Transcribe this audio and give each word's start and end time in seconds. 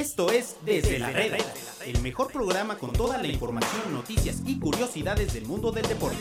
Esto 0.00 0.32
es 0.32 0.56
Desde 0.64 0.98
la 0.98 1.10
Reda, 1.10 1.36
el 1.84 2.00
mejor 2.00 2.32
programa 2.32 2.78
con 2.78 2.90
toda 2.90 3.18
la 3.18 3.26
información, 3.26 3.92
noticias 3.92 4.42
y 4.46 4.58
curiosidades 4.58 5.34
del 5.34 5.44
mundo 5.44 5.70
del 5.72 5.86
deporte. 5.86 6.16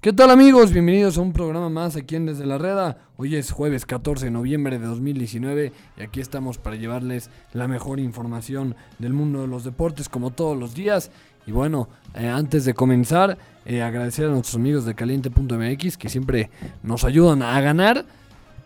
¿Qué 0.00 0.12
tal 0.12 0.30
amigos? 0.30 0.72
Bienvenidos 0.72 1.18
a 1.18 1.20
un 1.20 1.32
programa 1.32 1.68
más 1.68 1.96
aquí 1.96 2.14
en 2.14 2.26
Desde 2.26 2.46
la 2.46 2.58
Reda. 2.58 3.08
Hoy 3.16 3.34
es 3.34 3.50
jueves 3.50 3.84
14 3.84 4.26
de 4.26 4.30
noviembre 4.30 4.78
de 4.78 4.86
2019 4.86 5.72
y 5.96 6.00
aquí 6.00 6.20
estamos 6.20 6.58
para 6.58 6.76
llevarles 6.76 7.28
la 7.54 7.66
mejor 7.66 7.98
información 7.98 8.76
del 9.00 9.14
mundo 9.14 9.40
de 9.40 9.48
los 9.48 9.64
deportes 9.64 10.08
como 10.08 10.30
todos 10.30 10.56
los 10.56 10.76
días. 10.76 11.10
Y 11.46 11.52
bueno, 11.52 11.88
eh, 12.14 12.28
antes 12.28 12.64
de 12.64 12.74
comenzar, 12.74 13.38
eh, 13.64 13.82
agradecer 13.82 14.26
a 14.26 14.28
nuestros 14.28 14.56
amigos 14.56 14.84
de 14.84 14.94
caliente.mx 14.94 15.96
que 15.96 16.08
siempre 16.08 16.50
nos 16.82 17.04
ayudan 17.04 17.42
a 17.42 17.60
ganar. 17.60 18.04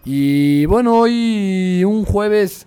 Y 0.04 0.64
bueno, 0.66 0.96
hoy 0.96 1.84
un 1.84 2.04
jueves 2.04 2.66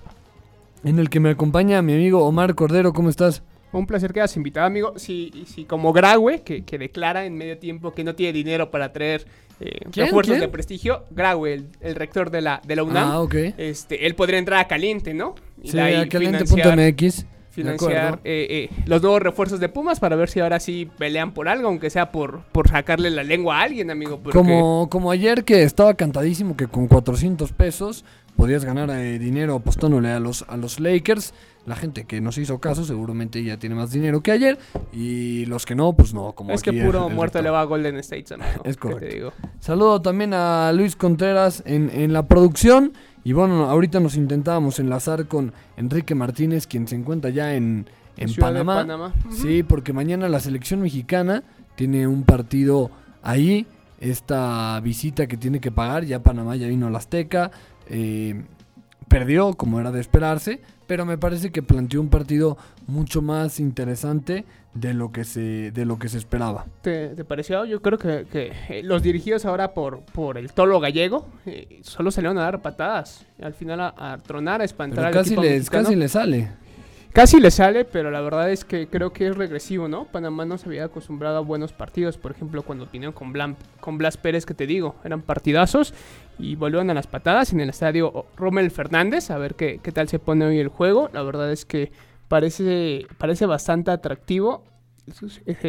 en 0.84 1.00
el 1.00 1.10
que 1.10 1.20
me 1.20 1.32
acompaña 1.32 1.82
mi 1.82 1.94
amigo 1.94 2.24
Omar 2.26 2.54
Cordero. 2.54 2.94
¿Cómo 2.94 3.10
estás? 3.10 3.42
Un 3.72 3.88
placer 3.88 4.14
que 4.14 4.20
hayas 4.20 4.36
invitado, 4.38 4.68
amigo. 4.68 4.94
Si, 4.98 5.46
si 5.48 5.66
como 5.66 5.94
Graue, 5.94 6.44
que, 6.44 6.64
que, 6.64 6.78
declara 6.78 7.26
en 7.26 7.36
medio 7.36 7.58
tiempo 7.58 7.92
que 7.92 8.04
no 8.04 8.14
tiene 8.14 8.32
dinero 8.32 8.70
para 8.70 8.94
traer 8.94 9.26
eh, 9.60 9.80
refuerzos 9.92 10.40
de 10.40 10.48
prestigio, 10.48 11.06
Graue, 11.10 11.64
el, 11.82 11.96
rector 11.96 12.30
de 12.30 12.42
la, 12.42 12.62
de 12.68 12.76
la 12.76 12.84
UNAM, 12.84 13.10
ah, 13.10 13.20
okay. 13.20 13.56
este, 13.58 14.06
él 14.06 14.14
podría 14.14 14.38
entrar 14.38 14.60
a 14.60 14.68
Caliente, 14.68 15.16
¿no? 15.16 15.34
Y 15.62 15.72
sí, 15.72 15.80
a 15.80 16.08
caliente.mx. 16.08 17.26
Financiar 17.54 18.20
eh, 18.24 18.70
eh, 18.72 18.84
los 18.88 19.04
nuevos 19.04 19.22
refuerzos 19.22 19.60
de 19.60 19.70
Pumas 19.70 20.00
para 20.00 20.16
ver 20.16 20.28
si 20.28 20.40
ahora 20.40 20.60
sí 20.60 20.90
pelean 20.98 21.36
por 21.36 21.48
algo, 21.48 21.68
aunque 21.68 21.92
sea 21.92 22.12
por, 22.12 22.42
por 22.52 22.68
sacarle 22.68 23.12
la 23.12 23.22
lengua 23.22 23.60
a 23.60 23.62
alguien, 23.62 23.92
amigo. 23.92 24.20
Porque... 24.24 24.36
Como, 24.36 24.90
como 24.90 25.12
ayer 25.12 25.44
que 25.44 25.62
estaba 25.62 25.94
cantadísimo 25.94 26.58
que 26.58 26.66
con 26.66 26.88
400 26.88 27.52
pesos 27.52 28.06
podías 28.36 28.66
ganar 28.66 28.90
eh, 28.90 29.20
dinero 29.20 29.54
apostándole 29.54 30.10
a 30.10 30.20
los, 30.20 30.46
a 30.48 30.58
los 30.58 30.80
Lakers. 30.80 31.36
La 31.68 31.76
gente 31.76 32.06
que 32.06 32.22
nos 32.22 32.40
hizo 32.40 32.60
caso 32.60 32.86
seguramente 32.86 33.44
ya 33.44 33.58
tiene 33.58 33.76
más 33.76 33.92
dinero 33.92 34.22
que 34.22 34.32
ayer. 34.32 34.58
Y 34.92 35.46
los 35.46 35.68
que 35.68 35.76
no, 35.76 35.94
pues 35.94 36.12
no. 36.14 36.34
Como 36.34 36.54
es 36.54 36.64
que 36.64 36.74
puro 36.74 37.08
muerto 37.10 37.40
le 37.42 37.52
va 37.52 37.62
a 37.62 37.66
Golden 37.66 37.98
State. 37.98 38.26
Es 38.64 38.78
correcto. 38.78 39.32
Saludo 39.60 40.02
también 40.02 40.34
a 40.34 40.72
Luis 40.74 40.96
Contreras 40.96 41.62
en, 41.68 41.92
en 41.94 42.14
la 42.14 42.28
producción. 42.28 42.94
Y 43.24 43.34
bueno, 43.34 43.70
ahorita 43.70 44.00
nos 44.00 44.16
intentábamos 44.16 44.80
enlazar 44.80 45.28
con 45.28 45.54
Enrique 45.78 46.14
Martínez, 46.16 46.68
quien 46.68 46.88
se 46.88 46.96
encuentra 46.96 47.30
ya 47.30 47.56
en, 47.56 47.88
en 48.18 48.34
Panamá. 48.36 48.76
Panamá. 48.76 49.14
Sí, 49.30 49.64
porque 49.64 49.94
mañana 49.94 50.28
la 50.28 50.40
selección 50.40 50.82
mexicana 50.82 51.44
tiene 51.76 52.08
un 52.08 52.24
partido 52.24 52.92
ahí. 53.22 53.66
Esta 54.00 54.80
visita 54.82 55.28
que 55.28 55.38
tiene 55.38 55.62
que 55.62 55.72
pagar, 55.72 56.04
ya 56.04 56.22
Panamá 56.22 56.58
ya 56.58 56.68
vino 56.68 56.88
a 56.88 56.90
la 56.90 56.98
Azteca. 56.98 57.52
Eh, 57.88 58.44
perdió, 59.14 59.54
como 59.54 59.80
era 59.80 59.92
de 59.92 60.02
esperarse, 60.02 60.60
pero 60.88 61.06
me 61.06 61.18
parece 61.18 61.52
que 61.52 61.62
planteó 61.62 62.02
un 62.02 62.10
partido 62.10 62.58
mucho 62.88 63.22
más 63.22 63.60
interesante 63.60 64.44
de 64.74 64.94
lo 64.94 65.12
que 65.12 65.24
se, 65.24 65.72
de 65.72 65.86
lo 65.86 66.00
que 66.00 66.10
se 66.10 66.18
esperaba. 66.18 66.66
¿Te, 66.82 67.10
pareció? 67.24 67.64
Yo 67.66 67.82
creo 67.82 68.00
que, 68.00 68.26
que, 68.32 68.82
los 68.84 69.04
dirigidos 69.04 69.46
ahora 69.46 69.74
por, 69.74 70.02
por 70.02 70.38
el 70.38 70.52
tolo 70.52 70.80
gallego 70.80 71.28
eh, 71.46 71.80
solo 71.84 72.10
salieron 72.10 72.40
a 72.40 72.42
dar 72.42 72.62
patadas. 72.62 73.26
Al 73.42 73.54
final 73.54 73.82
a, 73.82 73.94
a 73.98 74.18
tronar, 74.18 74.62
a 74.62 74.64
espantar 74.64 75.12
pero 75.12 75.14
casi 75.14 75.36
les, 75.36 75.70
casi 75.70 75.96
le 75.96 76.08
sale. 76.08 76.63
Casi 77.14 77.40
le 77.40 77.52
sale, 77.52 77.86
pero 77.86 78.10
la 78.10 78.22
verdad 78.22 78.50
es 78.50 78.66
que 78.66 78.88
creo 78.88 79.14
que 79.14 79.28
es 79.28 79.38
regresivo, 79.38 79.88
¿no? 79.88 80.06
Panamá 80.06 80.46
no 80.46 80.58
se 80.58 80.68
había 80.68 80.86
acostumbrado 80.86 81.38
a 81.38 81.42
buenos 81.42 81.72
partidos. 81.72 82.18
Por 82.18 82.32
ejemplo, 82.32 82.64
cuando 82.64 82.88
vinieron 82.88 83.14
con, 83.14 83.32
con 83.80 84.00
Blas 84.00 84.18
Pérez, 84.18 84.48
que 84.48 84.56
te 84.56 84.66
digo, 84.66 84.96
eran 85.04 85.22
partidazos 85.22 85.94
y 86.40 86.56
volvieron 86.56 86.90
a 86.90 86.96
las 86.96 87.06
patadas 87.06 87.54
en 87.54 87.60
el 87.60 87.70
estadio 87.70 88.26
Rommel 88.36 88.72
Fernández. 88.72 89.30
A 89.30 89.38
ver 89.38 89.54
qué, 89.54 89.80
qué 89.84 89.92
tal 89.92 90.10
se 90.10 90.18
pone 90.18 90.44
hoy 90.44 90.58
el 90.58 90.70
juego. 90.70 91.12
La 91.14 91.22
verdad 91.22 91.52
es 91.52 91.66
que 91.66 91.92
parece, 92.28 93.06
parece 93.20 93.46
bastante 93.46 93.92
atractivo. 93.92 94.64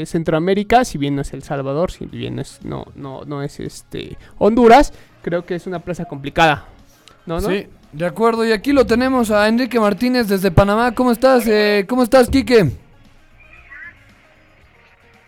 Centroamérica, 0.07 0.87
si 0.87 0.97
bien 0.97 1.15
no 1.15 1.21
es 1.21 1.35
El 1.35 1.43
Salvador, 1.43 1.91
si 1.91 2.07
bien 2.07 2.39
es, 2.39 2.65
no, 2.65 2.87
no, 2.95 3.25
no 3.27 3.43
es 3.43 3.61
este 3.61 4.17
Honduras, 4.39 4.95
creo 5.23 5.45
que 5.45 5.57
es 5.57 5.67
una 5.67 5.81
plaza 5.81 6.07
complicada. 6.07 6.69
¿No, 7.27 7.41
no? 7.41 7.49
Sí, 7.49 7.67
de 7.95 8.07
acuerdo, 8.07 8.45
y 8.45 8.51
aquí 8.51 8.73
lo 8.73 8.87
tenemos 8.87 9.31
a 9.31 9.47
Enrique 9.47 9.79
Martínez 9.79 10.27
desde 10.27 10.51
Panamá. 10.51 10.93
¿Cómo 10.95 11.13
estás? 11.13 11.47
Eh, 11.47 11.85
¿Cómo 11.89 12.03
estás, 12.03 12.29
Quique? 12.29 12.73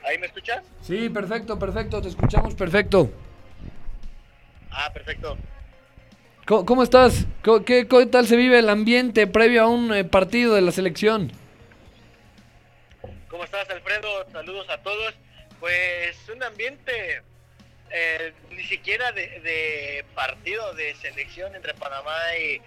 ¿Ahí 0.04 0.19
me 0.19 0.27
escuchas? 0.27 0.65
Sí, 0.82 1.09
perfecto, 1.09 1.56
perfecto, 1.59 2.03
te 2.03 2.09
escuchamos 2.09 2.54
perfecto. 2.54 3.09
Ah, 4.72 4.91
perfecto. 4.93 5.37
¿Cómo, 6.44 6.66
cómo 6.66 6.82
estás? 6.82 7.27
¿Qué, 7.65 7.87
¿Qué, 7.88 8.06
tal 8.06 8.27
se 8.27 8.37
vive 8.37 8.59
el 8.59 8.69
ambiente 8.69 9.28
previo 9.28 9.62
a 9.62 9.69
un 9.69 9.94
eh, 9.94 10.04
partido 10.04 10.54
de 10.54 10.62
la 10.62 10.72
selección? 10.72 11.31
¿Cómo 13.28 13.44
estás, 13.44 13.71
Alfredo? 13.71 14.09
Saludos 14.33 14.69
a 14.71 14.78
todos. 14.78 15.15
Pues 15.60 16.16
un 16.34 16.43
ambiente 16.43 17.22
eh, 17.91 18.33
ni 18.51 18.65
siquiera 18.65 19.13
de, 19.13 20.05
partido 20.15 20.75
de 20.75 20.95
selección 20.97 21.55
entre 21.55 21.75
Panamá 21.75 22.17
y, 22.39 22.61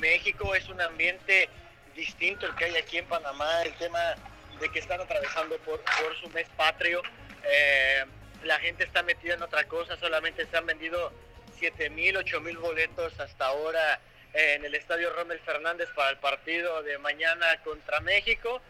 México. 0.00 0.54
Es 0.54 0.68
un 0.68 0.80
ambiente 0.80 1.48
distinto 1.94 2.46
el 2.46 2.54
que 2.56 2.64
hay 2.66 2.76
aquí 2.76 2.98
en 2.98 3.06
Panamá, 3.06 3.62
el 3.62 3.72
tema 3.74 4.14
de 4.60 4.68
que 4.70 4.78
están 4.78 5.00
atravesando 5.00 5.56
por, 5.58 5.82
su 6.20 6.28
mes 6.30 6.48
patrio, 6.56 7.02
eh, 7.44 8.04
la 8.44 8.58
gente 8.58 8.84
está 8.84 9.02
metida 9.02 9.34
en 9.34 9.42
otra 9.42 9.64
cosa, 9.64 9.96
solamente 9.98 10.46
se 10.46 10.56
han 10.56 10.66
vendido 10.66 11.12
7 11.58 11.90
mil, 11.90 12.16
8 12.16 12.40
mil 12.40 12.56
boletos 12.58 13.18
hasta 13.20 13.46
ahora 13.46 14.00
en 14.32 14.64
el 14.64 14.74
estadio 14.74 15.12
Rommel 15.12 15.40
Fernández 15.40 15.88
para 15.94 16.10
el 16.10 16.16
partido 16.18 16.82
de 16.82 16.98
mañana 16.98 17.46
contra 17.62 18.00
México, 18.00 18.60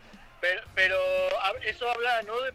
pero, 0.75 0.99
eso 1.63 1.91
habla, 1.91 2.23
¿no? 2.23 2.41
De, 2.41 2.53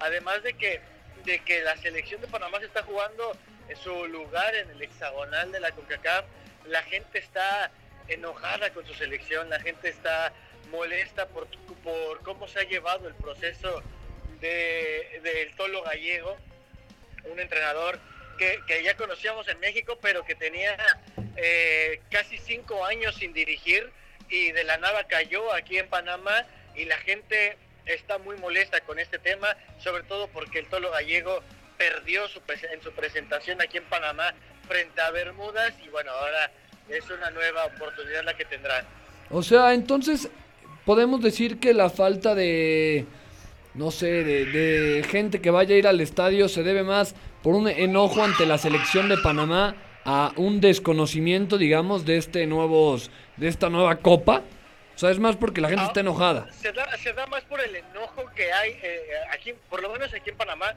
además 0.00 0.42
de 0.42 0.54
que 0.54 0.80
de 1.24 1.38
que 1.40 1.62
la 1.62 1.76
selección 1.76 2.20
de 2.20 2.28
Panamá 2.28 2.58
se 2.60 2.66
está 2.66 2.82
jugando 2.82 3.36
en 3.68 3.76
su 3.76 4.06
lugar 4.06 4.54
en 4.54 4.70
el 4.70 4.82
hexagonal 4.82 5.50
de 5.52 5.60
la 5.60 5.72
CONCACAF. 5.72 6.24
La 6.66 6.82
gente 6.82 7.18
está 7.18 7.70
enojada 8.08 8.70
con 8.70 8.86
su 8.86 8.94
selección, 8.94 9.48
la 9.48 9.60
gente 9.60 9.88
está 9.88 10.32
molesta 10.70 11.26
por, 11.28 11.46
por 11.82 12.22
cómo 12.22 12.48
se 12.48 12.60
ha 12.60 12.64
llevado 12.64 13.08
el 13.08 13.14
proceso 13.14 13.82
del 14.40 15.22
de, 15.22 15.52
Tolo 15.56 15.82
Gallego, 15.82 16.36
un 17.24 17.40
entrenador 17.40 17.98
que, 18.38 18.60
que, 18.66 18.82
ya 18.82 18.96
conocíamos 18.96 19.48
en 19.48 19.58
México, 19.60 19.98
pero 20.02 20.24
que 20.24 20.34
tenía 20.34 20.76
eh, 21.36 22.00
casi 22.10 22.38
cinco 22.38 22.84
años 22.84 23.14
sin 23.16 23.32
dirigir 23.32 23.90
y 24.28 24.52
de 24.52 24.64
la 24.64 24.78
nada 24.78 25.04
cayó 25.04 25.52
aquí 25.52 25.78
en 25.78 25.88
Panamá 25.88 26.44
y 26.74 26.84
la 26.86 26.96
gente 26.98 27.56
está 27.86 28.18
muy 28.18 28.36
molesta 28.36 28.80
con 28.80 28.98
este 28.98 29.18
tema, 29.18 29.48
sobre 29.78 30.02
todo 30.04 30.28
porque 30.28 30.60
el 30.60 30.66
Tolo 30.66 30.90
Gallego 30.90 31.40
perdió 31.76 32.28
su 32.28 32.40
en 32.72 32.82
su 32.82 32.92
presentación 32.92 33.60
aquí 33.60 33.78
en 33.78 33.84
Panamá 33.84 34.34
frente 34.66 35.00
a 35.00 35.10
Bermudas 35.10 35.74
y 35.84 35.88
bueno, 35.88 36.10
ahora 36.12 36.50
es 36.88 37.08
una 37.10 37.30
nueva 37.30 37.64
oportunidad 37.66 38.24
la 38.24 38.36
que 38.36 38.44
tendrán. 38.44 38.84
O 39.30 39.42
sea, 39.42 39.74
entonces 39.74 40.28
podemos 40.84 41.22
decir 41.22 41.58
que 41.58 41.74
la 41.74 41.90
falta 41.90 42.34
de, 42.34 43.06
no 43.74 43.90
sé, 43.90 44.06
de, 44.24 45.04
gente 45.08 45.40
que 45.40 45.50
vaya 45.50 45.74
a 45.74 45.78
ir 45.78 45.86
al 45.86 46.00
estadio 46.00 46.48
se 46.48 46.62
debe 46.62 46.82
más 46.82 47.14
por 47.42 47.54
un 47.54 47.68
enojo 47.68 48.22
ante 48.22 48.46
la 48.46 48.58
selección 48.58 49.08
de 49.08 49.18
Panamá 49.18 49.74
a 50.04 50.32
un 50.36 50.60
desconocimiento, 50.60 51.56
digamos, 51.56 52.04
de 52.04 52.18
este 52.18 52.46
nuevos, 52.46 53.10
de 53.36 53.48
esta 53.48 53.70
nueva 53.70 53.96
copa. 53.96 54.42
O 54.94 54.98
sea, 54.98 55.10
es 55.10 55.18
más 55.18 55.36
porque 55.36 55.60
la 55.60 55.68
gente 55.68 55.82
ah, 55.84 55.88
está 55.88 56.00
enojada. 56.00 56.46
Se 56.52 56.72
da, 56.72 56.96
se 56.98 57.12
da, 57.12 57.26
más 57.26 57.42
por 57.44 57.60
el 57.60 57.74
enojo 57.74 58.30
que 58.34 58.52
hay 58.52 58.78
eh, 58.82 59.00
aquí, 59.30 59.52
por 59.68 59.82
lo 59.82 59.90
menos 59.90 60.14
aquí 60.14 60.30
en 60.30 60.36
Panamá, 60.36 60.74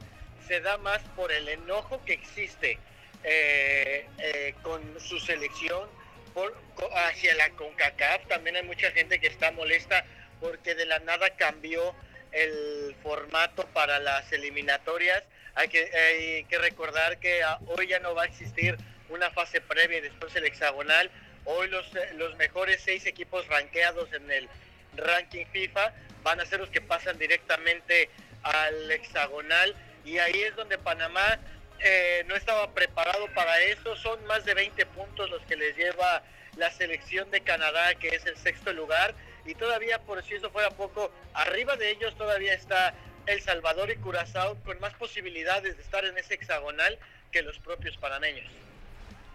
se 0.48 0.60
da 0.60 0.78
más 0.78 1.02
por 1.16 1.32
el 1.32 1.48
enojo 1.48 2.02
que 2.04 2.14
existe 2.14 2.80
eh, 3.24 4.08
eh, 4.18 4.56
con 4.64 4.82
su 5.00 5.20
selección 5.20 5.88
por, 6.34 6.56
hacia 6.96 7.36
la 7.36 7.52
CONCACAF. 7.52 8.28
También 8.28 8.56
hay 8.56 8.64
mucha 8.64 8.90
gente 8.92 9.20
que 9.20 9.28
está 9.28 9.52
molesta 9.52 10.04
porque 10.40 10.74
de 10.74 10.86
la 10.86 11.00
nada 11.00 11.30
cambió 11.32 11.94
el 12.32 12.96
formato 13.04 13.68
para 13.68 14.00
las 14.00 14.32
eliminatorias. 14.32 15.24
Hay 15.54 15.68
que, 15.68 15.92
hay 15.96 16.44
que 16.46 16.58
recordar 16.58 17.20
que 17.20 17.42
hoy 17.68 17.88
ya 17.88 18.00
no 18.00 18.16
va 18.16 18.24
a 18.24 18.26
existir 18.26 18.78
una 19.10 19.30
fase 19.32 19.62
previa 19.62 20.00
y 20.00 20.02
después 20.02 20.36
el 20.36 20.46
hexagonal 20.46 21.12
Hoy 21.50 21.70
los, 21.70 21.90
los 22.18 22.36
mejores 22.36 22.82
seis 22.84 23.06
equipos 23.06 23.48
rankeados 23.48 24.12
en 24.12 24.30
el 24.30 24.50
ranking 24.98 25.46
FIFA 25.46 25.94
van 26.22 26.42
a 26.42 26.46
ser 26.46 26.60
los 26.60 26.70
que 26.70 26.82
pasan 26.82 27.18
directamente 27.18 28.10
al 28.44 28.92
hexagonal 28.92 29.74
y 30.04 30.18
ahí 30.18 30.42
es 30.42 30.56
donde 30.58 30.78
Panamá 30.78 31.40
eh, 31.80 32.24
no 32.28 32.36
estaba 32.36 32.74
preparado 32.74 33.28
para 33.34 33.62
eso. 33.62 33.96
Son 33.96 34.24
más 34.26 34.44
de 34.44 34.56
20 34.56 34.86
puntos 34.88 35.30
los 35.30 35.42
que 35.44 35.56
les 35.56 35.76
lleva 35.78 36.22
la 36.58 36.70
selección 36.72 37.32
de 37.32 37.42
Canadá, 37.42 37.96
que 37.96 38.10
es 38.10 38.26
el 38.26 38.36
sexto 38.36 38.74
lugar. 38.74 39.16
Y 39.46 39.56
todavía, 39.56 40.00
por 40.00 40.22
si 40.24 40.36
eso 40.36 40.50
fuera 40.50 40.72
poco, 40.72 41.12
arriba 41.34 41.78
de 41.78 41.92
ellos 41.92 42.18
todavía 42.18 42.54
está 42.54 42.94
El 43.26 43.42
Salvador 43.42 43.90
y 43.90 43.96
Curazao 43.96 44.56
con 44.64 44.80
más 44.82 44.94
posibilidades 44.96 45.78
de 45.78 45.84
estar 45.84 46.04
en 46.04 46.18
ese 46.18 46.34
hexagonal 46.34 47.00
que 47.32 47.42
los 47.42 47.58
propios 47.60 47.96
panameños. 47.98 48.52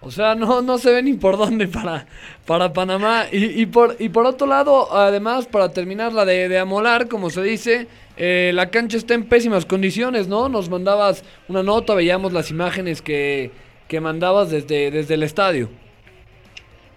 O 0.05 0.11
sea, 0.11 0.35
no, 0.35 0.63
no 0.63 0.79
se 0.79 0.93
ve 0.93 1.03
ni 1.03 1.15
por 1.15 1.37
dónde 1.39 1.69
para, 1.69 2.07
para 2.45 2.73
Panamá. 2.73 3.27
Y, 3.31 3.63
y, 3.63 3.67
por, 3.67 3.97
y 4.01 4.09
por 4.09 4.27
otro 4.27 4.49
lado, 4.49 4.93
además, 4.93 5.47
para 5.47 5.73
terminar 5.73 6.13
la 6.13 6.25
de, 6.25 6.49
de 6.49 6.59
amolar, 6.59 7.09
como 7.09 7.31
se 7.31 7.41
dice, 7.43 7.87
eh, 8.17 8.51
la 8.53 8.71
cancha 8.71 8.97
está 8.97 9.15
en 9.15 9.29
pésimas 9.29 9.65
condiciones, 9.65 10.27
¿no? 10.27 10.49
Nos 10.49 10.69
mandabas 10.69 11.23
una 11.47 11.63
nota, 11.63 11.95
veíamos 11.95 12.33
las 12.33 12.51
imágenes 12.51 13.01
que, 13.01 13.53
que 13.87 14.01
mandabas 14.01 14.51
desde, 14.51 14.91
desde 14.91 15.15
el 15.15 15.23
estadio. 15.23 15.71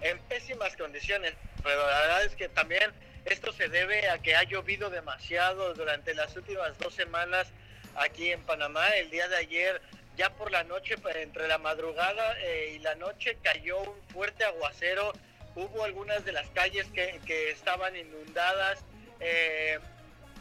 En 0.02 0.18
pésimas 0.28 0.76
condiciones, 0.76 1.34
pero 1.62 1.78
la 1.78 2.00
verdad 2.00 2.24
es 2.24 2.34
que 2.34 2.48
también 2.48 2.90
esto 3.24 3.52
se 3.52 3.68
debe 3.68 4.08
a 4.08 4.18
que 4.18 4.34
ha 4.34 4.42
llovido 4.44 4.90
demasiado 4.90 5.74
durante 5.74 6.12
las 6.14 6.36
últimas 6.36 6.76
dos 6.78 6.94
semanas 6.94 7.52
aquí 7.96 8.30
en 8.30 8.40
Panamá. 8.42 8.86
El 9.00 9.10
día 9.10 9.28
de 9.28 9.36
ayer 9.36 9.80
ya 10.16 10.30
por 10.30 10.50
la 10.50 10.64
noche, 10.64 10.96
pues, 10.98 11.16
entre 11.16 11.46
la 11.48 11.58
madrugada 11.58 12.36
eh, 12.40 12.74
y 12.74 12.78
la 12.80 12.94
noche, 12.94 13.38
cayó 13.42 13.78
un 13.78 14.02
fuerte 14.08 14.44
aguacero. 14.44 15.12
Hubo 15.54 15.84
algunas 15.84 16.24
de 16.24 16.32
las 16.32 16.48
calles 16.50 16.86
que, 16.88 17.50
estaban 17.50 17.96
inundadas. 17.96 18.84
Eh, 19.20 19.78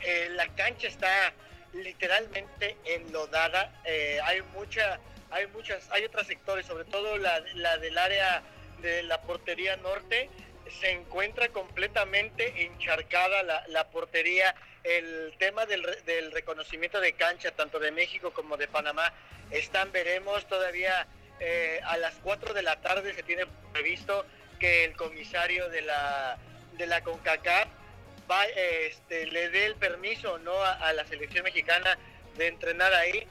eh, 0.01 0.30
la 0.31 0.48
cancha 0.56 0.88
está 0.88 1.33
literalmente 1.74 2.77
enlodada. 2.86 3.72
Hay 4.24 4.42
mucha, 4.54 5.00
hay 5.31 5.48
muchas, 5.48 5.89
hay 5.92 6.04
otros 6.06 6.27
sectores, 6.27 6.66
sobre 6.66 6.86
todo 6.86 7.18
la 7.18 7.77
del 7.77 7.98
área 7.98 8.44
de 8.81 9.04
la 9.04 9.22
portería 9.22 9.77
norte, 9.77 10.30
se 10.70 10.92
encuentra 10.92 11.50
completamente 11.50 12.66
encharcada 12.66 13.44
la, 13.68 13.88
portería. 13.90 14.56
El 14.84 15.34
tema 15.40 15.66
del, 15.66 15.84
del, 16.06 16.32
reconocimiento 16.32 17.00
de 17.00 17.14
cancha, 17.14 17.52
tanto 17.52 17.80
de 17.80 17.92
México 17.92 18.32
como 18.32 18.56
de 18.58 18.68
Panamá, 18.68 19.14
están, 19.50 19.92
veremos 19.92 20.48
todavía 20.48 21.08
eh, 21.40 21.80
a 21.84 21.98
las 21.98 22.16
4 22.24 22.54
de 22.54 22.62
la 22.62 22.80
tarde 22.82 23.14
se 23.14 23.24
tiene 23.24 23.46
previsto 23.74 24.26
que 24.60 24.86
el 24.86 24.96
comisario 24.96 25.70
de 25.70 25.82
la, 25.82 26.38
de 26.74 26.88
la 26.88 27.02
CONCACAF 27.02 27.68
este, 28.56 29.28
le 29.28 29.50
dé 29.50 29.66
el 29.66 29.76
permiso 29.76 30.40
no 30.40 30.54
a, 30.64 30.74
a, 30.74 30.94
la 30.94 31.06
selección 31.06 31.44
mexicana 31.44 31.98
de 32.38 32.48
entrenar 32.48 32.94
ahí. 32.94 33.28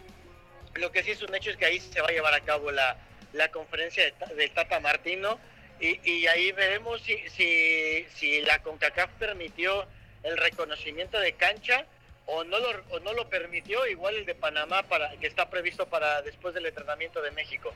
Lo 0.75 0.93
que 0.93 1.03
sí 1.03 1.13
es 1.13 1.23
un 1.23 1.35
hecho 1.35 1.51
es 1.51 1.57
que 1.57 1.67
ahí 1.67 1.81
se 1.81 2.01
va 2.01 2.09
a 2.09 2.13
llevar 2.13 2.35
a 2.35 2.41
cabo 2.41 2.71
la, 2.71 2.97
la 3.33 3.51
conferencia 3.51 4.05
de, 4.05 4.35
de 4.35 4.49
Tata 4.49 4.81
Martino 4.81 5.39
y, 5.81 6.00
y, 6.11 6.26
ahí 6.26 6.53
veremos 6.53 7.00
si, 7.03 7.17
si, 7.31 8.05
si 8.15 8.41
la 8.43 8.61
CONCACAF 8.61 9.11
permitió 9.19 9.87
el 10.23 10.37
reconocimiento 10.37 11.19
de 11.19 11.32
cancha 11.32 11.85
o 12.26 12.44
no 12.44 12.59
lo, 12.59 12.69
o 12.91 13.00
no 13.00 13.12
lo 13.12 13.29
permitió, 13.29 13.87
igual 13.87 14.15
el 14.15 14.26
de 14.26 14.35
Panamá 14.35 14.82
para 14.82 15.11
que 15.17 15.26
está 15.26 15.50
previsto 15.50 15.87
para 15.87 16.23
después 16.23 16.55
del 16.55 16.67
entrenamiento 16.67 17.21
de 17.21 17.31
México. 17.32 17.73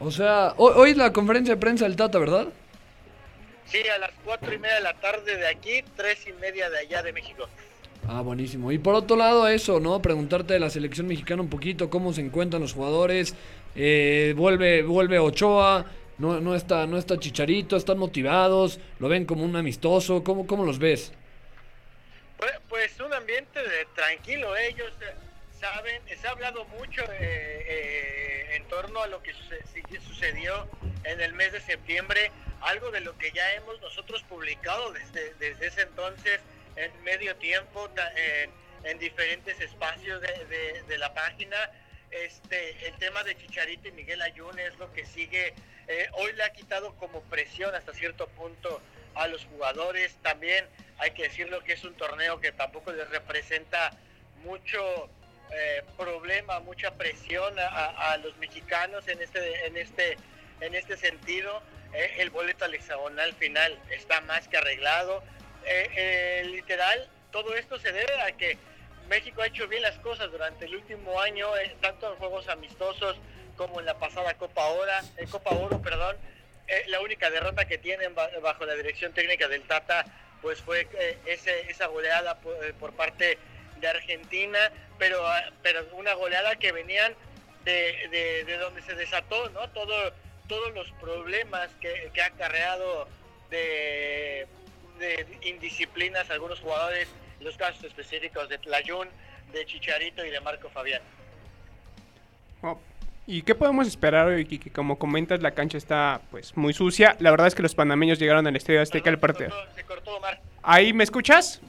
O 0.00 0.10
sea, 0.10 0.54
hoy, 0.56 0.72
hoy 0.74 0.94
la 0.94 1.12
conferencia 1.12 1.54
de 1.54 1.60
prensa 1.60 1.84
del 1.84 1.96
Tata, 1.96 2.18
¿verdad? 2.18 2.48
Sí, 3.66 3.80
a 3.88 3.98
las 3.98 4.10
cuatro 4.24 4.52
y 4.52 4.58
media 4.58 4.76
de 4.76 4.82
la 4.82 4.94
tarde 4.94 5.36
de 5.36 5.46
aquí, 5.46 5.84
tres 5.96 6.26
y 6.26 6.32
media 6.32 6.68
de 6.68 6.78
allá 6.78 7.02
de 7.02 7.12
México. 7.12 7.48
Ah, 8.08 8.20
buenísimo. 8.20 8.72
Y 8.72 8.78
por 8.78 8.94
otro 8.94 9.16
lado, 9.16 9.46
eso, 9.46 9.78
¿no? 9.78 10.02
Preguntarte 10.02 10.54
de 10.54 10.60
la 10.60 10.70
selección 10.70 11.06
mexicana 11.06 11.42
un 11.42 11.48
poquito, 11.48 11.88
cómo 11.88 12.12
se 12.12 12.20
encuentran 12.20 12.60
los 12.60 12.72
jugadores. 12.72 13.34
Eh, 13.76 14.34
vuelve, 14.36 14.82
vuelve 14.82 15.18
Ochoa, 15.18 15.86
no, 16.22 16.40
no, 16.40 16.54
está, 16.54 16.86
no 16.86 16.98
está 16.98 17.18
Chicharito, 17.18 17.76
están 17.76 17.98
motivados, 17.98 18.78
lo 19.00 19.08
ven 19.08 19.26
como 19.26 19.44
un 19.44 19.56
amistoso. 19.56 20.22
¿Cómo, 20.22 20.46
cómo 20.46 20.64
los 20.64 20.78
ves? 20.78 21.12
Pues, 22.36 22.52
pues 22.68 23.00
un 23.00 23.12
ambiente 23.12 23.58
de, 23.58 23.86
tranquilo, 23.96 24.56
ellos 24.56 24.92
eh, 25.00 25.14
saben, 25.58 26.00
se 26.06 26.28
ha 26.28 26.30
hablado 26.30 26.64
mucho 26.66 27.02
eh, 27.02 27.66
eh, 27.68 28.54
en 28.54 28.68
torno 28.68 29.02
a 29.02 29.08
lo 29.08 29.20
que 29.20 29.32
sucedió 30.00 30.68
en 31.02 31.20
el 31.20 31.32
mes 31.32 31.50
de 31.50 31.60
septiembre, 31.60 32.30
algo 32.60 32.92
de 32.92 33.00
lo 33.00 33.18
que 33.18 33.32
ya 33.32 33.54
hemos 33.54 33.80
nosotros 33.80 34.22
publicado 34.28 34.92
desde, 34.92 35.34
desde 35.40 35.66
ese 35.66 35.82
entonces 35.82 36.40
en 36.76 37.02
medio 37.02 37.34
tiempo, 37.34 37.90
en, 38.16 38.50
en 38.84 38.98
diferentes 39.00 39.60
espacios 39.60 40.20
de, 40.20 40.84
de, 40.86 40.98
la 40.98 41.12
página. 41.14 41.56
Este, 42.12 42.86
el 42.86 42.94
tema 42.98 43.24
de 43.24 43.36
Chicharito 43.36 43.88
y 43.88 43.92
Miguel 43.92 44.22
Ayun 44.22 44.56
es 44.60 44.78
lo 44.78 44.92
que 44.92 45.04
sigue. 45.04 45.54
Eh, 45.92 46.08
hoy 46.14 46.32
le 46.32 46.42
ha 46.42 46.52
quitado 46.54 46.94
como 46.96 47.20
presión 47.24 47.74
hasta 47.74 47.92
cierto 47.92 48.26
punto 48.28 48.80
a 49.14 49.26
los 49.26 49.44
jugadores. 49.44 50.14
También 50.22 50.66
hay 50.96 51.10
que 51.10 51.24
decirlo 51.24 51.62
que 51.64 51.74
es 51.74 51.84
un 51.84 51.94
torneo 51.94 52.40
que 52.40 52.50
tampoco 52.50 52.92
les 52.92 53.10
representa 53.10 53.92
mucho 54.42 55.10
eh, 55.50 55.82
problema, 55.98 56.60
mucha 56.60 56.94
presión 56.94 57.54
a, 57.58 58.16
los 58.24 58.34
mexicanos 58.38 59.06
en 59.06 59.20
este, 59.20 59.66
en 59.66 59.76
este, 59.76 60.16
en 60.62 60.74
este 60.74 60.96
sentido. 60.96 61.62
Eh, 61.92 62.14
el 62.20 62.30
boleto 62.30 62.64
al 62.64 62.74
hexagonal 62.74 63.34
final 63.34 63.78
está 63.90 64.22
más 64.22 64.48
que 64.48 64.56
arreglado. 64.56 65.22
Literal, 66.44 67.06
todo 67.32 67.54
esto 67.54 67.78
se 67.78 67.92
debe 67.92 68.18
a 68.22 68.32
que 68.32 68.56
México 69.08 69.42
ha 69.42 69.46
hecho 69.46 69.68
bien 69.68 69.82
las 69.82 69.98
cosas 69.98 70.30
durante 70.30 70.64
el 70.64 70.74
último 70.74 71.20
año, 71.20 71.48
tanto 71.82 72.10
en 72.10 72.18
juegos 72.18 72.48
amistosos 72.48 73.18
como 73.56 73.80
en 73.80 73.86
la 73.86 73.98
pasada 73.98 74.34
Copa 74.34 74.66
Oro, 74.66 74.92
Copa 75.30 75.50
Oro, 75.50 75.80
perdón. 75.80 76.16
la 76.88 77.00
única 77.00 77.30
derrota 77.30 77.66
que 77.66 77.78
tienen 77.78 78.14
bajo 78.14 78.66
la 78.66 78.74
dirección 78.74 79.12
técnica 79.12 79.48
del 79.48 79.62
Tata 79.62 80.04
pues 80.40 80.60
fue 80.60 80.88
ese, 81.24 81.70
esa 81.70 81.86
goleada 81.86 82.38
por, 82.40 82.74
por, 82.74 82.92
parte 82.94 83.38
de 83.80 83.88
Argentina, 83.88 84.58
pero, 84.98 85.24
pero 85.62 85.86
una 85.92 86.14
goleada 86.14 86.56
que 86.56 86.72
venían 86.72 87.14
de, 87.64 88.08
de, 88.10 88.44
de 88.44 88.58
donde 88.58 88.82
se 88.82 88.94
desató, 88.94 89.48
¿no? 89.50 89.70
Todo, 89.70 90.12
todos 90.48 90.74
los 90.74 90.90
problemas 91.00 91.70
que, 91.80 92.10
que 92.12 92.22
ha 92.22 92.26
acarreado 92.26 93.08
de, 93.50 94.46
indisciplinas 95.42 96.30
algunos 96.30 96.60
jugadores, 96.60 97.08
los 97.40 97.56
casos 97.56 97.84
específicos 97.84 98.48
de 98.48 98.58
Tlayun, 98.58 99.08
de 99.52 99.66
Chicharito 99.66 100.24
y 100.24 100.30
de 100.30 100.40
Marco 100.40 100.68
Fabián. 100.70 101.02
¿Y 103.26 103.42
qué 103.42 103.54
podemos 103.54 103.86
esperar 103.86 104.26
hoy, 104.26 104.44
Kiki? 104.44 104.70
Como 104.70 104.98
comentas, 104.98 105.40
la 105.42 105.52
cancha 105.52 105.78
está 105.78 106.20
pues 106.30 106.56
muy 106.56 106.72
sucia. 106.72 107.16
La 107.20 107.30
verdad 107.30 107.46
es 107.46 107.54
que 107.54 107.62
los 107.62 107.74
panameños 107.74 108.18
llegaron 108.18 108.46
al 108.46 108.56
Estadio 108.56 108.82
Azteca 108.82 109.10
al 109.10 109.18
partido. 109.18 109.50
Se 109.76 109.84
cortó, 109.84 110.16
Omar. 110.16 110.40
¿Ahí 110.62 110.92
me 110.92 111.04
escuchas? 111.04 111.60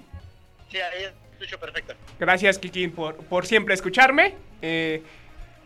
Sí, 0.72 0.78
ahí 0.78 1.12
escucho 1.34 1.60
perfecto. 1.60 1.94
Gracias, 2.20 2.58
Kiki, 2.58 2.88
por, 2.88 3.18
por 3.18 3.46
siempre 3.46 3.76
escucharme. 3.76 4.34
Eh, 4.64 5.04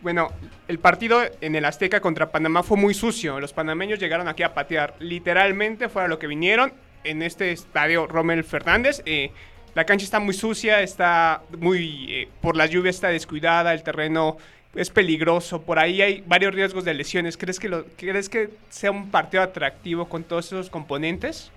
bueno, 0.02 0.30
el 0.68 0.78
partido 0.78 1.22
en 1.40 1.54
el 1.54 1.64
Azteca 1.64 2.00
contra 2.00 2.30
Panamá 2.30 2.62
fue 2.62 2.76
muy 2.76 2.92
sucio. 2.92 3.40
Los 3.40 3.54
panameños 3.54 3.98
llegaron 3.98 4.28
aquí 4.28 4.42
a 4.42 4.52
patear. 4.52 4.94
Literalmente 4.98 5.88
fue 5.88 6.02
a 6.02 6.08
lo 6.08 6.18
que 6.18 6.26
vinieron 6.26 6.72
en 7.02 7.22
este 7.22 7.50
estadio 7.50 8.06
Rommel 8.06 8.44
Fernández. 8.44 9.02
Eh, 9.06 9.30
la 9.74 9.84
cancha 9.84 10.04
está 10.04 10.20
muy 10.20 10.34
sucia, 10.34 10.82
está 10.82 11.42
muy... 11.58 12.06
Eh, 12.10 12.28
por 12.42 12.56
la 12.56 12.66
lluvia 12.66 12.90
está 12.90 13.08
descuidada, 13.08 13.72
el 13.72 13.82
terreno 13.82 14.36
es 14.74 14.90
peligroso. 14.90 15.62
Por 15.62 15.78
ahí 15.78 16.02
hay 16.02 16.22
varios 16.26 16.54
riesgos 16.54 16.84
de 16.84 16.94
lesiones. 16.94 17.36
¿Crees 17.36 17.58
que, 17.58 17.68
lo, 17.68 17.84
¿crees 17.96 18.28
que 18.28 18.50
sea 18.70 18.90
un 18.90 19.10
partido 19.10 19.42
atractivo 19.42 20.08
con 20.08 20.24
todos 20.24 20.46
esos 20.46 20.70
componentes? 20.70 21.50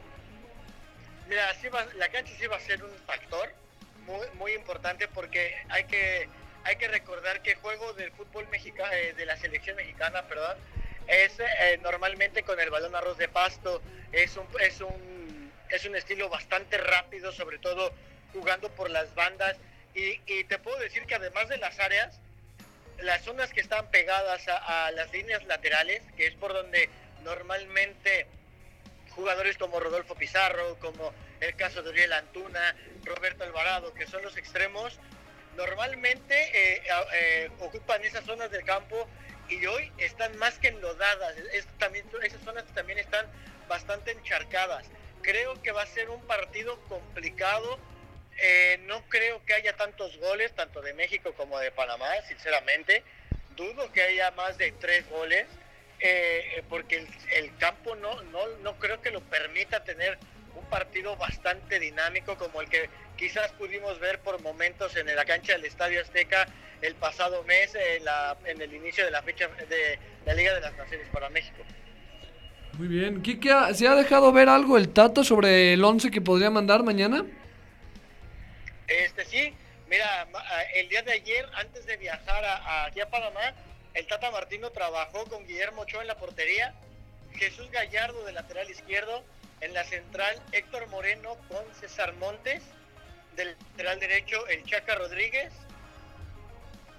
Mira, 1.28 1.54
sí 1.62 1.70
va, 1.70 1.86
la 1.98 2.10
cancha 2.10 2.34
sí 2.40 2.48
va 2.48 2.58
a 2.58 2.60
ser 2.60 2.84
un 2.84 2.92
factor 3.06 3.54
muy, 4.06 4.26
muy 4.38 4.54
importante 4.54 5.08
porque 5.08 5.54
hay 5.70 5.86
que 5.86 6.28
hay 6.64 6.76
que 6.76 6.88
recordar 6.88 7.42
que 7.42 7.52
el 7.52 7.58
juego 7.58 7.94
del 7.94 8.12
fútbol 8.12 8.48
mexicano, 8.50 8.92
eh, 8.94 9.14
de 9.14 9.26
la 9.26 9.38
selección 9.38 9.76
mexicana, 9.76 10.24
perdón, 10.28 10.58
es 11.08 11.40
eh, 11.40 11.80
normalmente 11.82 12.44
con 12.44 12.60
el 12.60 12.70
balón 12.70 12.96
arroz 12.96 13.18
de 13.18 13.28
pasto, 13.28 13.82
es 14.12 14.38
un, 14.38 14.46
es 14.60 14.82
un, 14.82 15.52
es 15.70 15.86
un 15.86 15.96
estilo 15.96 16.30
bastante 16.30 16.78
rápido, 16.78 17.32
sobre 17.32 17.58
todo 17.58 17.94
jugando 18.34 18.70
por 18.70 18.90
las 18.90 19.14
bandas. 19.16 19.58
Y, 19.94 20.22
y, 20.26 20.44
te 20.46 20.58
puedo 20.58 20.78
decir 20.80 21.06
que 21.06 21.16
además 21.16 21.50
de 21.50 21.58
las 21.58 21.80
áreas, 21.80 22.20
las 23.02 23.24
zonas 23.24 23.52
que 23.52 23.62
están 23.62 23.90
pegadas 23.90 24.48
a, 24.48 24.92
las 24.92 25.12
líneas 25.12 25.44
laterales, 25.46 26.02
que 26.16 26.28
es 26.28 26.34
por 26.36 26.54
donde 26.54 26.90
normalmente 27.24 28.28
jugadores 29.12 29.58
como 29.58 29.80
Rodolfo 29.80 30.16
Pizarro, 30.16 30.78
como 30.80 31.14
el 31.40 31.56
caso 31.56 31.82
de 31.82 31.90
Uriel 31.90 32.14
Antuna, 32.14 32.76
Roberto 33.04 33.44
Alvarado, 33.44 33.94
que 33.94 34.08
son 34.08 34.24
los 34.24 34.38
extremos, 34.38 35.00
normalmente 35.58 36.36
eh, 36.54 36.84
eh, 37.14 37.50
ocupan 37.60 38.04
esas 38.04 38.24
zonas 38.26 38.52
del 38.52 38.64
campo 38.64 39.08
y 39.50 39.66
hoy 39.66 39.92
están 39.98 40.36
más 40.38 40.58
que 40.60 40.70
enlodadas. 40.70 41.36
Esas 42.24 42.42
zonas 42.44 42.66
también 42.74 43.00
están 43.00 43.26
bastante 43.68 44.12
encharcadas. 44.12 44.86
Creo 45.22 45.62
que 45.62 45.72
va 45.72 45.84
a 45.84 45.88
ser 45.88 46.10
un 46.10 46.22
partido 46.26 46.80
complicado. 46.88 47.78
Eh, 48.42 48.80
no 48.88 49.04
creo 49.08 49.44
que 49.46 49.54
haya 49.54 49.76
tantos 49.76 50.18
goles, 50.18 50.52
tanto 50.56 50.82
de 50.82 50.94
México 50.94 51.34
como 51.38 51.60
de 51.60 51.72
Panamá, 51.72 52.08
sinceramente. 52.28 53.04
Dudo 53.56 53.92
que 53.92 54.02
haya 54.02 54.32
más 54.32 54.58
de 54.58 54.72
tres 54.72 55.08
goles, 55.10 55.46
eh, 56.00 56.64
porque 56.68 57.06
el, 57.36 57.56
campo 57.58 57.96
no, 57.96 58.22
no, 58.24 58.48
no 58.64 58.80
creo 58.80 59.00
que 59.02 59.12
lo 59.12 59.22
permita 59.22 59.84
tener 59.84 60.18
un 60.56 60.66
partido 60.66 61.16
bastante 61.18 61.80
dinámico 61.80 62.36
como 62.38 62.62
el 62.62 62.70
que 62.70 62.90
quizás 63.16 63.52
pudimos 63.54 64.00
ver 64.00 64.20
por 64.20 64.42
momentos 64.42 64.96
en 64.96 65.16
la 65.16 65.26
cancha 65.26 65.54
del 65.54 65.66
Estadio 65.66 66.02
Azteca 66.02 66.48
el 66.82 66.96
pasado 66.96 67.44
mes 67.44 67.76
en, 67.76 68.04
la, 68.04 68.36
en 68.46 68.60
el 68.60 68.74
inicio 68.74 69.06
de 69.06 69.12
la 69.12 69.22
fecha 69.22 69.48
de 69.48 70.00
la 70.26 70.34
Liga 70.34 70.56
de 70.56 70.62
las 70.62 70.76
Naciones 70.76 71.08
para 71.10 71.30
México. 71.30 71.64
Muy 72.78 72.88
bien. 72.88 73.22
¿ha- 73.54 73.74
¿se 73.76 73.88
ha 73.88 73.96
dejado 73.96 74.32
ver 74.32 74.50
algo 74.50 74.78
el 74.78 74.90
Tata 74.90 75.24
sobre 75.24 75.74
el 75.74 75.84
11 75.84 76.10
que 76.10 76.22
podría 76.22 76.50
mandar 76.50 76.82
mañana? 76.84 77.26
Este 78.92 79.24
sí, 79.26 79.54
mira, 79.88 80.28
el 80.76 80.90
día 80.90 81.02
de 81.02 81.14
ayer, 81.14 81.48
antes 81.54 81.86
de 81.86 81.96
viajar 81.98 82.44
a, 82.44 82.56
a- 82.58 82.86
aquí 82.88 83.00
a 83.00 83.10
Panamá, 83.10 83.54
el 83.94 84.06
Tata 84.06 84.30
Martino 84.32 84.70
trabajó 84.72 85.26
con 85.26 85.46
Guillermo 85.48 85.84
Ochoa 85.84 86.02
en 86.02 86.08
la 86.08 86.18
portería, 86.18 86.74
Jesús 87.36 87.70
Gallardo 87.72 88.24
de 88.26 88.34
lateral 88.34 88.70
izquierdo, 88.70 89.24
en 89.62 89.74
la 89.74 89.84
central 89.86 90.42
Héctor 90.52 90.88
Moreno 90.88 91.38
con 91.48 91.64
César 91.80 92.14
Montes, 92.14 92.62
del 93.36 93.56
lateral 93.72 94.00
derecho 94.02 94.46
el 94.48 94.66
Chaca 94.66 94.96
Rodríguez, 94.96 95.54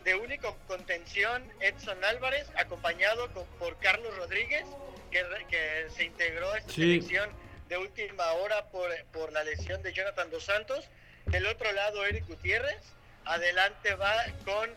de 0.05 0.15
único 0.15 0.57
contención 0.67 1.47
Edson 1.61 2.03
Álvarez, 2.05 2.49
acompañado 2.57 3.31
con- 3.33 3.47
por 3.59 3.79
Carlos 3.81 4.17
Rodríguez, 4.17 4.65
que, 5.11 5.87
se 5.95 6.05
integró 6.05 6.51
a 6.53 6.59
esta 6.59 6.73
Sí. 6.73 6.81
selección 6.81 7.31
de 7.69 7.77
última 7.77 8.33
hora 8.33 8.65
por, 8.71 8.91
por 9.13 9.31
la 9.33 9.45
lesión 9.45 9.83
de 9.83 9.93
Jonathan 9.93 10.31
Dos 10.31 10.45
Santos. 10.45 10.89
Del 11.27 11.47
otro 11.47 11.71
lado, 11.73 12.05
Eric 12.05 12.27
Gutiérrez. 12.27 12.83
Adelante 13.25 13.95
va 13.95 14.25
con 14.45 14.71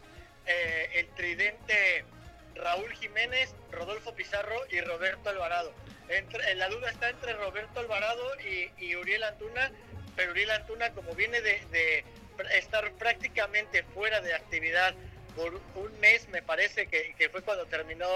eh, 0.45 0.89
el 0.93 1.07
tridente 1.15 2.05
Raúl 2.55 2.93
Jiménez, 2.93 3.53
Rodolfo 3.71 4.13
Pizarro 4.13 4.55
y 4.69 4.81
Roberto 4.81 5.29
Alvarado. 5.29 5.73
Entre, 6.09 6.51
en 6.51 6.59
la 6.59 6.69
duda 6.69 6.89
está 6.89 7.09
entre 7.09 7.33
Roberto 7.33 7.79
Alvarado 7.79 8.23
y, 8.79 8.95
Uriel 8.95 9.23
Antuna, 9.23 9.71
pero 10.15 10.31
Uriel 10.31 10.51
Antuna, 10.51 10.91
como 10.91 11.15
viene 11.15 11.41
de, 11.41 11.61
de 11.71 12.05
estar 12.53 12.91
prácticamente 12.93 13.83
fuera 13.83 14.21
de 14.21 14.35
actividad 14.35 14.93
por 15.35 15.59
un 15.75 15.99
mes, 15.99 16.29
me 16.29 16.41
parece 16.41 16.87
que, 16.87 17.15
que 17.17 17.29
fue 17.29 17.41
cuando 17.41 17.65
terminó 17.65 18.07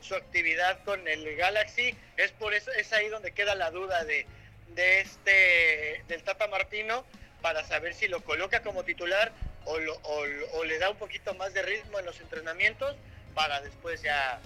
su 0.00 0.14
actividad 0.14 0.82
con 0.84 1.06
el 1.08 1.36
Galaxy, 1.36 1.96
es 2.16 2.32
por 2.32 2.52
eso, 2.52 2.70
es 2.72 2.92
ahí 2.92 3.08
donde 3.08 3.32
queda 3.32 3.54
la 3.54 3.70
duda 3.70 4.04
de, 4.04 4.26
de 4.68 5.00
este 5.00 6.04
del 6.08 6.22
Tata 6.22 6.48
Martino 6.48 7.04
para 7.46 7.62
saber 7.62 7.94
si 7.94 8.08
lo 8.08 8.22
coloca 8.24 8.60
como 8.60 8.82
titular 8.82 9.30
o, 9.66 9.78
lo- 9.78 9.94
o 10.02 10.26
lo- 10.26 10.46
o 10.54 10.64
le 10.64 10.80
da 10.80 10.90
un 10.90 10.96
poquito 10.96 11.32
más 11.34 11.54
de 11.54 11.62
ritmo 11.62 12.00
en 12.00 12.04
los 12.06 12.20
entrenamientos 12.20 12.96
para 13.36 13.60
después 13.60 14.02
ya 14.02 14.40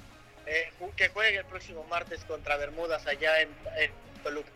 eh, 0.46 0.70
que 0.96 1.08
juegue 1.08 1.38
el 1.38 1.46
próximo 1.46 1.82
martes 1.88 2.22
contra 2.26 2.58
Bermudas 2.58 3.06
allá 3.06 3.40
en, 3.40 3.48
en 3.78 3.90
Toluca. 4.22 4.50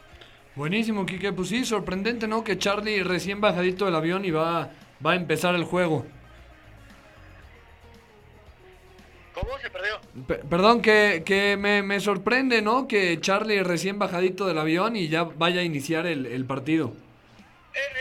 Buenísimo, 0.57 1.07
Quique. 1.07 1.33
Pues 1.33 1.49
sí, 1.49 1.65
sorprendente, 1.65 2.29
¿no? 2.29 2.45
Que 2.45 2.59
Charlie 2.59 3.03
recién 3.03 3.41
bajadito 3.41 3.87
del 3.87 3.95
avión 3.95 4.27
y 4.27 4.31
va, 4.31 4.69
va 5.05 5.13
a 5.13 5.17
empezar 5.17 5.55
el 5.55 5.65
juego. 5.65 6.05
¿Cómo 9.33 9.59
se 9.59 9.71
perdió? 9.71 10.01
Pe- 10.27 10.43
perdón, 10.51 10.83
que, 10.83 11.23
que 11.25 11.57
me, 11.57 11.83
me 11.83 11.99
sorprende, 11.99 12.61
¿no? 12.61 12.87
Que 12.87 13.19
Charlie 13.23 13.63
recién 13.63 13.99
bajadito 13.99 14.47
del 14.47 14.59
avión 14.59 14.97
y 14.97 15.09
ya 15.09 15.23
vaya 15.25 15.63
a 15.63 15.65
iniciar 15.65 16.07
el, 16.07 16.27
el 16.27 16.45
partido. 16.45 16.93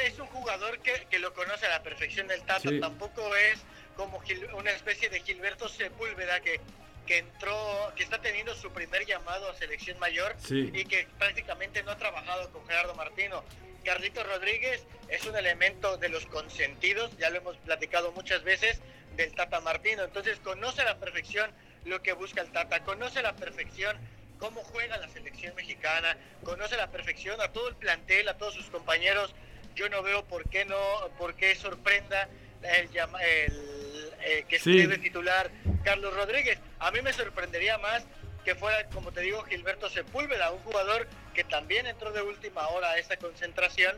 Es 0.06 0.20
un 0.20 0.28
jugador 0.28 0.80
que, 0.80 1.08
que 1.10 1.20
lo 1.20 1.34
conoce 1.34 1.66
a 1.66 1.70
la 1.70 1.84
perfección 1.84 2.28
del 2.28 2.42
Tata, 2.44 2.70
Sí. 2.70 2.80
tampoco 2.80 3.36
es 3.36 3.60
como 3.96 4.20
Gil- 4.22 4.54
una 4.54 4.72
especie 4.72 5.10
de 5.10 5.22
Gilberto 5.22 5.68
Sepúlveda 5.68 6.40
que, 6.42 6.60
que 7.08 7.18
entró, 7.20 7.92
que 7.96 8.04
está 8.04 8.22
teniendo 8.22 8.54
su 8.56 8.72
primer 8.72 9.06
llamado 9.06 9.50
a 9.50 9.56
selección 9.56 9.98
mayor 10.00 10.36
Sí. 10.40 10.70
y 10.74 10.86
que 10.86 11.08
prácticamente 11.18 11.82
no 11.84 11.92
ha 11.92 11.98
trabajado 11.98 12.52
con 12.52 12.66
Gerardo 12.68 12.94
Martino. 12.96 13.44
Carlito 13.84 14.24
Rodríguez 14.24 14.84
es 15.10 15.26
un 15.26 15.36
elemento 15.36 15.98
de 15.98 16.10
los 16.10 16.26
consentidos, 16.28 17.16
ya 17.18 17.30
lo 17.30 17.38
hemos 17.38 17.58
platicado 17.58 18.12
muchas 18.12 18.44
veces, 18.44 18.80
del 19.16 19.34
Tata 19.36 19.60
Martino. 19.60 20.04
Entonces 20.04 20.40
conoce 20.40 20.82
a 20.82 20.86
la 20.86 20.98
perfección 21.00 21.52
lo 21.86 22.02
que 22.02 22.14
busca 22.14 22.42
el 22.42 22.52
Tata, 22.52 22.84
conoce 22.84 23.20
a 23.20 23.24
la 23.24 23.36
perfección 23.36 23.98
cómo 24.40 24.62
juega 24.64 24.98
la 24.98 25.10
selección 25.10 25.54
mexicana, 25.56 26.18
conoce 26.44 26.76
a 26.76 26.78
la 26.80 26.92
perfección 26.92 27.40
a 27.42 27.52
todo 27.52 27.68
el 27.70 27.76
plantel, 27.76 28.28
a 28.30 28.38
todos 28.38 28.54
sus 28.54 28.68
compañeros. 28.68 29.34
Yo 29.76 29.90
no 29.90 30.02
veo 30.04 30.26
por 30.26 30.48
qué 30.50 30.66
no, 30.66 30.78
por 31.18 31.36
qué 31.36 31.56
sorprenda 31.56 32.28
el, 32.62 32.90
el, 33.22 34.14
eh, 34.22 34.46
que 34.48 34.60
Sí. 34.60 34.80
esté 34.82 34.98
titular 35.00 35.50
Carlos 35.84 36.14
Rodríguez. 36.16 36.60
A 36.80 36.92
mí 36.92 37.02
me 37.02 37.12
sorprendería 37.14 37.78
más 37.78 38.06
que 38.46 38.56
fuera, 38.56 38.86
como 38.90 39.12
te 39.12 39.22
digo, 39.22 39.42
Gilberto 39.44 39.90
Sepúlveda, 39.90 40.52
un 40.52 40.60
jugador 40.64 41.08
que 41.34 41.44
también 41.44 41.88
entró 41.88 42.12
de 42.12 42.22
última 42.22 42.68
hora 42.70 42.92
a 42.92 42.98
esta 42.98 43.18
concentración 43.18 43.98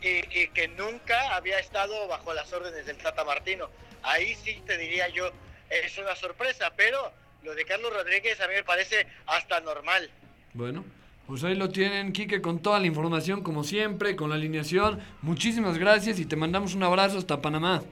y, 0.00 0.18
y 0.38 0.48
que 0.48 0.66
nunca 0.68 1.34
había 1.36 1.58
estado 1.58 2.08
bajo 2.08 2.32
las 2.34 2.52
órdenes 2.52 2.86
del 2.86 2.96
Tata 2.96 3.22
Martino. 3.24 3.70
Ahí 4.02 4.34
sí 4.36 4.62
te 4.66 4.76
diría 4.78 5.08
yo, 5.08 5.30
es 5.70 5.96
una 5.98 6.16
sorpresa, 6.16 6.72
pero 6.76 7.12
lo 7.42 7.54
de 7.54 7.64
Carlos 7.64 7.92
Rodríguez 7.92 8.40
a 8.40 8.48
mí 8.48 8.54
me 8.54 8.64
parece 8.64 9.06
hasta 9.26 9.60
normal. 9.60 10.10
Bueno, 10.54 10.84
pues 11.26 11.44
ahí 11.44 11.54
lo 11.54 11.68
tienen, 11.70 12.12
Quique, 12.12 12.40
con 12.42 12.58
toda 12.58 12.78
la 12.80 12.86
información, 12.86 13.42
como 13.42 13.64
siempre, 13.64 14.16
con 14.16 14.30
la 14.30 14.36
alineación. 14.36 14.98
Muchísimas 15.22 15.78
gracias 15.78 16.18
y 16.18 16.26
te 16.26 16.36
mandamos 16.36 16.74
un 16.74 16.82
abrazo 16.82 17.18
hasta 17.18 17.40
Panamá. 17.40 17.82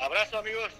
Abrazo 0.00 0.38
amigos. 0.38 0.70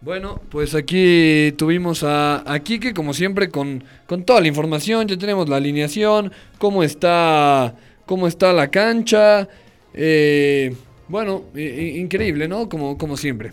Bueno, 0.00 0.40
pues 0.50 0.74
aquí 0.74 1.54
tuvimos 1.56 2.02
a, 2.02 2.42
a 2.52 2.58
Quique, 2.58 2.92
como 2.92 3.14
siempre, 3.14 3.50
con, 3.50 3.84
con 4.06 4.24
toda 4.24 4.40
la 4.40 4.48
información. 4.48 5.06
Ya 5.06 5.16
tenemos 5.16 5.48
la 5.48 5.56
alineación, 5.56 6.32
cómo 6.58 6.82
está, 6.82 7.76
cómo 8.04 8.26
está 8.26 8.52
la 8.52 8.68
cancha. 8.68 9.48
eh, 9.94 10.74
bueno, 11.06 11.44
increíble, 11.54 12.48
¿no? 12.48 12.68
Como, 12.68 12.98
como 12.98 13.16
siempre. 13.16 13.52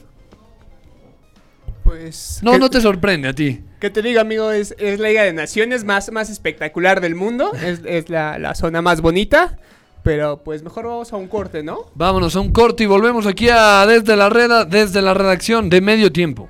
Pues. 1.84 2.40
No, 2.42 2.54
¿qué- 2.54 2.60
no 2.60 2.70
te 2.70 2.82
sorprende 2.82 3.28
a 3.28 3.34
ti. 3.34 3.60
¿Qué 3.80 3.90
te 3.90 4.02
digo, 4.02 4.20
amigo? 4.20 4.52
Es, 4.52 4.76
es 4.78 5.00
la 5.00 5.08
Liga 5.08 5.24
de 5.24 5.32
Naciones 5.32 5.86
más, 5.86 6.12
más 6.12 6.30
espectacular 6.30 7.00
del 7.00 7.16
mundo. 7.16 7.54
Es, 7.54 7.80
es 7.86 8.10
la, 8.10 8.38
la 8.38 8.54
zona 8.54 8.82
más 8.82 9.00
bonita. 9.00 9.58
Pero 10.04 10.42
pues 10.44 10.64
mejor 10.64 10.86
vamos 10.86 11.14
a 11.14 11.16
un 11.16 11.28
corte, 11.28 11.64
¿no? 11.64 11.86
Vámonos 11.96 12.36
a 12.36 12.42
un 12.42 12.52
corte 12.52 12.84
y 12.84 12.88
volvemos 12.88 13.26
aquí 13.26 13.48
a 13.50 13.86
desde 13.86 14.18
la 14.18 14.30
reda, 14.30 14.66
desde 14.66 15.02
la 15.02 15.14
redacción 15.14 15.70
de 15.70 15.80
medio 15.82 16.12
tiempo. 16.12 16.50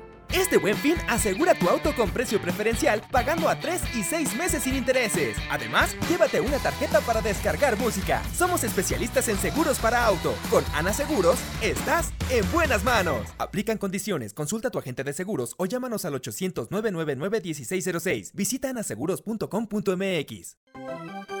Este 0.33 0.57
buen 0.57 0.77
fin 0.77 0.95
asegura 1.09 1.53
tu 1.53 1.67
auto 1.67 1.93
con 1.93 2.09
precio 2.09 2.41
preferencial 2.41 3.03
pagando 3.11 3.49
a 3.49 3.59
3 3.59 3.81
y 3.95 4.03
6 4.03 4.37
meses 4.37 4.63
sin 4.63 4.75
intereses. 4.75 5.35
Además, 5.49 5.93
llévate 6.09 6.39
una 6.39 6.57
tarjeta 6.59 7.01
para 7.01 7.21
descargar 7.21 7.77
música. 7.77 8.23
Somos 8.33 8.63
especialistas 8.63 9.27
en 9.27 9.35
seguros 9.37 9.77
para 9.79 10.05
auto. 10.05 10.33
Con 10.49 10.63
Ana 10.73 10.93
Seguros, 10.93 11.37
estás 11.61 12.13
en 12.29 12.49
buenas 12.51 12.85
manos. 12.85 13.27
Aplican 13.39 13.77
condiciones. 13.77 14.33
Consulta 14.33 14.69
a 14.69 14.71
tu 14.71 14.79
agente 14.79 15.03
de 15.03 15.11
seguros 15.11 15.53
o 15.57 15.65
llámanos 15.65 16.05
al 16.05 16.13
800-999-1606. 16.13 18.31
Visita 18.33 18.69
anaseguros.com.mx. 18.69 21.40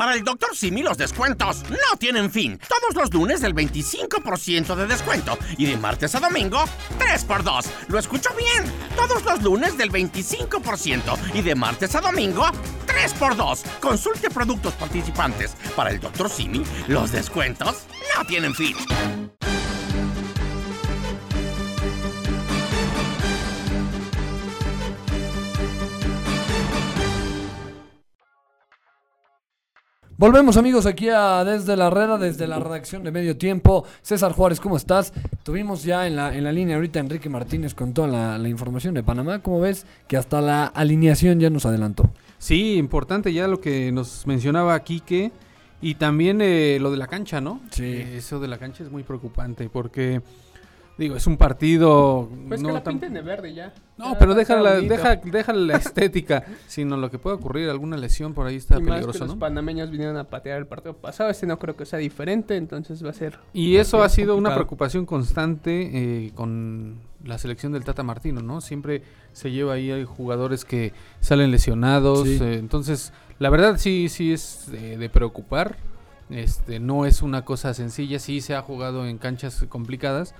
Para 0.00 0.14
el 0.14 0.24
Dr. 0.24 0.56
Simi 0.56 0.82
los 0.82 0.96
descuentos 0.96 1.62
no 1.68 1.98
tienen 1.98 2.30
fin. 2.30 2.58
Todos 2.66 2.94
los 2.94 3.12
lunes 3.12 3.42
del 3.42 3.54
25% 3.54 4.74
de 4.74 4.86
descuento 4.86 5.36
y 5.58 5.66
de 5.66 5.76
martes 5.76 6.14
a 6.14 6.20
domingo 6.20 6.64
3x2. 6.98 7.66
¿Lo 7.88 7.98
escucho 7.98 8.30
bien? 8.34 8.64
Todos 8.96 9.22
los 9.26 9.42
lunes 9.42 9.76
del 9.76 9.92
25% 9.92 11.18
y 11.34 11.42
de 11.42 11.54
martes 11.54 11.94
a 11.96 12.00
domingo 12.00 12.46
3x2. 12.86 13.62
Consulte 13.78 14.30
productos 14.30 14.72
participantes. 14.72 15.54
Para 15.76 15.90
el 15.90 16.00
Dr. 16.00 16.30
Simi 16.30 16.64
los 16.88 17.12
descuentos 17.12 17.84
no 18.16 18.24
tienen 18.24 18.54
fin. 18.54 18.76
Volvemos 30.20 30.58
amigos 30.58 30.84
aquí 30.84 31.08
a 31.08 31.42
desde 31.44 31.78
la 31.78 31.88
reda, 31.88 32.18
desde 32.18 32.46
la 32.46 32.58
redacción 32.58 33.02
de 33.02 33.10
Medio 33.10 33.38
Tiempo. 33.38 33.86
César 34.02 34.32
Juárez, 34.32 34.60
¿cómo 34.60 34.76
estás? 34.76 35.14
Tuvimos 35.42 35.82
ya 35.82 36.06
en 36.06 36.16
la, 36.16 36.36
en 36.36 36.44
la 36.44 36.52
línea 36.52 36.76
ahorita 36.76 37.00
Enrique 37.00 37.30
Martínez 37.30 37.72
con 37.72 37.94
toda 37.94 38.06
la, 38.06 38.36
la 38.36 38.48
información 38.50 38.92
de 38.92 39.02
Panamá. 39.02 39.38
¿Cómo 39.38 39.60
ves? 39.60 39.86
Que 40.08 40.18
hasta 40.18 40.42
la 40.42 40.66
alineación 40.66 41.40
ya 41.40 41.48
nos 41.48 41.64
adelantó. 41.64 42.10
Sí, 42.36 42.74
importante 42.74 43.32
ya 43.32 43.48
lo 43.48 43.62
que 43.62 43.92
nos 43.92 44.26
mencionaba 44.26 44.78
Quique 44.80 45.32
y 45.80 45.94
también 45.94 46.42
eh, 46.42 46.76
lo 46.82 46.90
de 46.90 46.98
la 46.98 47.06
cancha, 47.06 47.40
¿no? 47.40 47.62
Sí. 47.70 47.84
Eh, 47.84 48.18
eso 48.18 48.40
de 48.40 48.48
la 48.48 48.58
cancha 48.58 48.84
es 48.84 48.90
muy 48.90 49.04
preocupante 49.04 49.70
porque, 49.72 50.20
digo, 51.00 51.16
es 51.16 51.26
un 51.26 51.36
partido... 51.36 52.28
Pues 52.48 52.60
no 52.62 52.68
que 52.68 52.74
la 52.74 52.82
tan- 52.82 52.94
pinten 52.94 53.14
de 53.14 53.22
verde 53.22 53.52
ya. 53.54 53.72
No, 53.98 54.12
Ya 54.12 54.18
pero 54.18 54.34
deja 54.34 54.56
la, 54.60 54.80
deja, 54.80 55.16
deja 55.16 55.52
la 55.52 55.76
estética, 55.76 56.44
sino 56.66 56.96
lo 56.96 57.10
que 57.10 57.18
puede 57.18 57.36
ocurrir, 57.36 57.68
alguna 57.70 57.96
lesión 57.96 58.34
por 58.34 58.46
ahí 58.46 58.56
está 58.56 58.76
Y 58.76 58.78
más 58.82 58.86
que 58.86 58.90
peligroso, 58.92 59.18
los 59.24 59.34
¿no? 59.34 59.38
panameños 59.40 59.90
vinieron 59.90 60.16
a 60.16 60.24
patear 60.24 60.58
el 60.58 60.66
partido 60.66 60.94
pasado, 60.94 61.30
este 61.30 61.46
no 61.46 61.58
creo 61.58 61.74
que 61.76 61.84
sea 61.86 61.98
diferente, 61.98 62.56
entonces 62.56 63.04
va 63.04 63.10
a 63.10 63.14
ser... 63.14 63.38
Y 63.52 63.76
eso 63.76 64.02
ha 64.02 64.08
sido 64.08 64.36
una 64.36 64.54
preocupación 64.54 65.06
constante 65.06 65.90
eh, 66.26 66.32
con 66.34 67.00
la 67.24 67.38
selección 67.38 67.72
del 67.72 67.84
Tata 67.84 68.02
Martino, 68.02 68.40
¿no? 68.42 68.60
Siempre 68.60 69.02
se 69.32 69.50
lleva 69.50 69.74
ahí 69.74 69.90
hay 69.90 70.04
jugadores 70.04 70.64
que 70.64 70.92
salen 71.20 71.50
lesionados, 71.50 72.26
Sí. 72.28 72.38
eh, 72.40 72.54
entonces 72.58 73.12
la 73.38 73.48
verdad 73.50 73.76
sí 73.78 74.08
sí 74.08 74.32
es 74.32 74.68
eh, 74.72 74.96
de 74.98 75.08
preocupar. 75.08 75.76
Este 76.30 76.78
no 76.78 77.06
es 77.06 77.22
una 77.22 77.44
cosa 77.44 77.74
sencilla, 77.74 78.18
sí 78.20 78.40
se 78.40 78.54
ha 78.54 78.62
jugado 78.62 79.04
en 79.06 79.18
canchas 79.18 79.64
complicadas, 79.68 80.34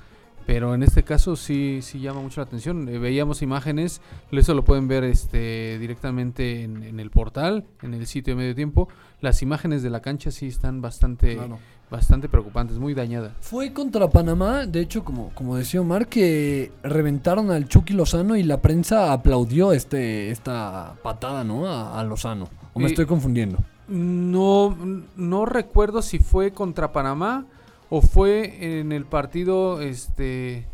pero 0.47 0.75
en 0.75 0.83
este 0.83 1.03
caso 1.05 1.37
sí 1.37 1.81
sí 1.83 2.01
llama 2.01 2.21
mucho 2.21 2.41
la 2.41 2.47
atención. 2.47 2.89
Eh, 2.89 2.99
veíamos 2.99 3.43
imágenes, 3.43 4.01
eso 4.33 4.55
lo 4.55 4.65
pueden 4.65 4.89
ver 4.89 5.05
este 5.05 5.79
directamente 5.79 6.63
en, 6.63 6.83
en 6.83 7.01
el 7.01 7.11
portal, 7.11 7.65
en 7.83 7.95
el 7.95 8.07
sitio 8.07 8.35
de 8.35 8.41
medio 8.43 8.55
tiempo. 8.55 8.89
Las 9.21 9.43
imágenes 9.43 9.83
de 9.83 9.91
la 9.91 10.01
cancha 10.01 10.31
sí 10.31 10.47
están 10.47 10.81
bastante 10.81 11.37
Claro. 11.37 11.59
bastante 11.91 12.29
preocupantes, 12.29 12.79
muy 12.79 12.95
dañada. 12.95 13.35
Fue 13.41 13.73
contra 13.73 14.09
Panamá, 14.09 14.65
de 14.67 14.81
hecho, 14.81 15.05
como, 15.05 15.31
como 15.35 15.57
decía 15.57 15.81
Omar, 15.81 16.07
que 16.07 16.71
reventaron 16.83 17.51
al 17.51 17.69
Chucky 17.69 17.93
Lozano 17.95 18.37
y 18.37 18.43
la 18.45 18.63
prensa 18.63 19.13
aplaudió 19.13 19.73
este, 19.73 20.31
esta 20.31 20.95
patada, 21.03 21.43
¿no? 21.45 21.67
A, 21.67 21.99
a 22.01 22.05
Lozano. 22.05 22.49
¿O 22.73 22.79
me 22.79 22.87
Eh, 22.87 22.89
estoy 22.91 23.07
confundiendo? 23.07 23.59
No, 23.89 24.77
no 25.17 25.47
recuerdo 25.47 26.01
si 26.01 26.21
fue 26.21 26.53
contra 26.53 26.93
Panamá 26.93 27.45
o 27.91 28.01
fue 28.01 28.79
en 28.81 28.93
el 28.93 29.05
partido, 29.05 29.81
este, 29.83 30.65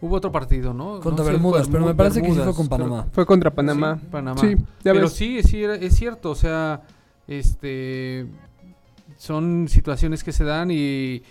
hubo 0.00 0.16
otro 0.16 0.30
partido, 0.30 0.72
¿no? 0.74 1.00
Contra 1.00 1.24
No 1.24 1.30
Bermudas, 1.32 1.68
Bermu- 1.68 1.72
pero 1.72 1.86
me 1.86 1.94
parece 1.94 2.22
que 2.22 2.30
sí 2.32 2.38
fue 2.38 2.54
con 2.54 2.68
Panamá. 2.68 3.06
Fue 3.12 3.26
contra 3.26 3.50
Panamá. 3.50 3.98
Sí, 4.00 4.06
Panamá. 4.10 4.40
Sí, 4.40 4.54
ya 4.84 4.92
Pero 4.92 5.00
ves. 5.02 5.12
sí, 5.14 5.38
es 5.38 5.96
cierto, 5.96 6.30
o 6.30 6.34
sea, 6.34 6.82
este, 7.26 8.26
son 9.16 9.66
situaciones 9.68 10.22
que 10.22 10.32
se 10.32 10.44
dan 10.44 10.70
y, 10.70 11.22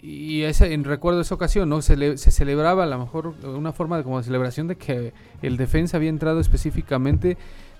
y 0.00 0.42
esa, 0.42 0.66
en 0.66 0.84
recuerdo 0.84 1.20
esa 1.20 1.34
ocasión, 1.34 1.68
¿no? 1.68 1.82
Se, 1.82 1.96
le- 1.96 2.16
se 2.18 2.30
celebraba 2.30 2.84
a 2.84 2.86
lo 2.86 2.98
mejor 2.98 3.34
una 3.44 3.72
forma 3.72 3.96
de 3.96 4.04
como 4.04 4.18
de 4.18 4.24
celebración 4.24 4.66
de 4.68 4.76
que 4.76 5.12
el 5.42 5.56
defensa 5.56 5.96
había 5.96 6.10
entrado 6.10 6.40
específicamente, 6.40 7.36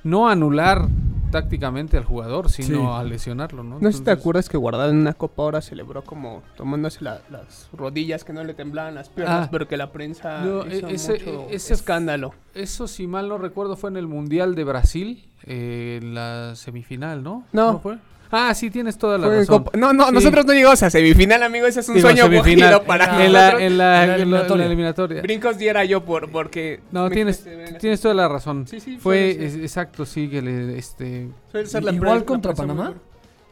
no 0.06 0.28
anular 0.28 0.88
tácticamente 1.30 1.96
al 1.96 2.04
jugador, 2.04 2.48
sino 2.50 2.78
Sí. 2.78 2.86
a 3.00 3.02
lesionarlo, 3.04 3.62
¿no? 3.64 3.78
No 3.80 3.90
sé 3.92 3.98
si 3.98 4.04
te 4.04 4.12
acuerdas 4.12 4.48
que 4.48 4.56
Guardado 4.56 4.90
en 4.90 4.98
una 4.98 5.12
copa 5.12 5.42
ahora 5.42 5.60
celebró 5.60 6.02
como 6.04 6.42
tomándose 6.56 7.02
la- 7.02 7.20
las 7.30 7.68
rodillas 7.72 8.22
que 8.24 8.32
no 8.32 8.44
le 8.44 8.54
temblaban 8.54 8.94
las 8.94 9.08
piernas, 9.08 9.46
Ah. 9.46 9.48
pero 9.50 9.66
que 9.66 9.76
la 9.76 9.90
prensa 9.90 10.42
No, 10.42 10.64
hizo 10.66 10.86
e- 10.88 10.94
ese- 10.94 11.12
mucho 11.32 11.46
ese- 11.50 11.74
escándalo. 11.74 12.32
Eso, 12.54 12.86
si 12.86 13.06
mal 13.08 13.28
no 13.28 13.38
recuerdo, 13.38 13.76
fue 13.76 13.90
en 13.90 13.96
el 13.96 14.06
Mundial 14.06 14.54
de 14.54 14.64
Brasil, 14.64 15.28
eh, 15.42 15.98
en 16.00 16.14
la 16.14 16.54
semifinal, 16.54 17.22
¿no? 17.24 17.44
No. 17.52 17.80
fue? 17.80 17.98
Ah, 18.30 18.52
sí, 18.54 18.70
tienes 18.70 18.98
toda 18.98 19.18
la 19.18 19.26
Fue 19.26 19.36
razón. 19.38 19.64
copa- 19.64 19.76
No, 19.78 19.92
no, 19.92 20.08
Sí. 20.08 20.14
nosotros 20.14 20.44
no 20.46 20.52
llegamos 20.52 20.82
a 20.82 20.90
semifinal, 20.90 21.42
amigo, 21.42 21.66
ese 21.66 21.80
es 21.80 21.88
un 21.88 21.94
Digo, 21.96 22.08
sueño 22.08 22.24
semifinal. 22.24 22.82
para 22.82 23.24
en 23.24 23.32
la, 23.32 23.38
nosotros. 23.40 23.62
en 23.62 23.78
la, 23.78 23.94
En 23.94 23.98
la 23.98 24.02
en 24.04 24.08
la- 24.10 24.14
eliminatoria. 24.16 24.66
eliminatoria. 24.66 25.22
Brincos 25.22 25.58
diera 25.58 25.84
yo 25.84 26.04
por 26.04 26.30
porque 26.30 26.80
No, 26.90 27.08
tienes, 27.10 27.46
tienes 27.80 28.00
toda 28.00 28.14
la 28.14 28.28
razón. 28.28 28.66
Sí, 28.66 28.80
sí, 28.80 28.96
Fue 28.98 29.30
es- 29.44 29.54
exacto, 29.56 30.04
sí, 30.06 30.28
que 30.28 30.42
le, 30.42 30.76
este, 30.78 31.28
Suele 31.50 31.66
ser 31.68 31.84
la 31.84 31.92
¿Igual 31.92 32.24
contra 32.24 32.52
Panamá? 32.54 32.94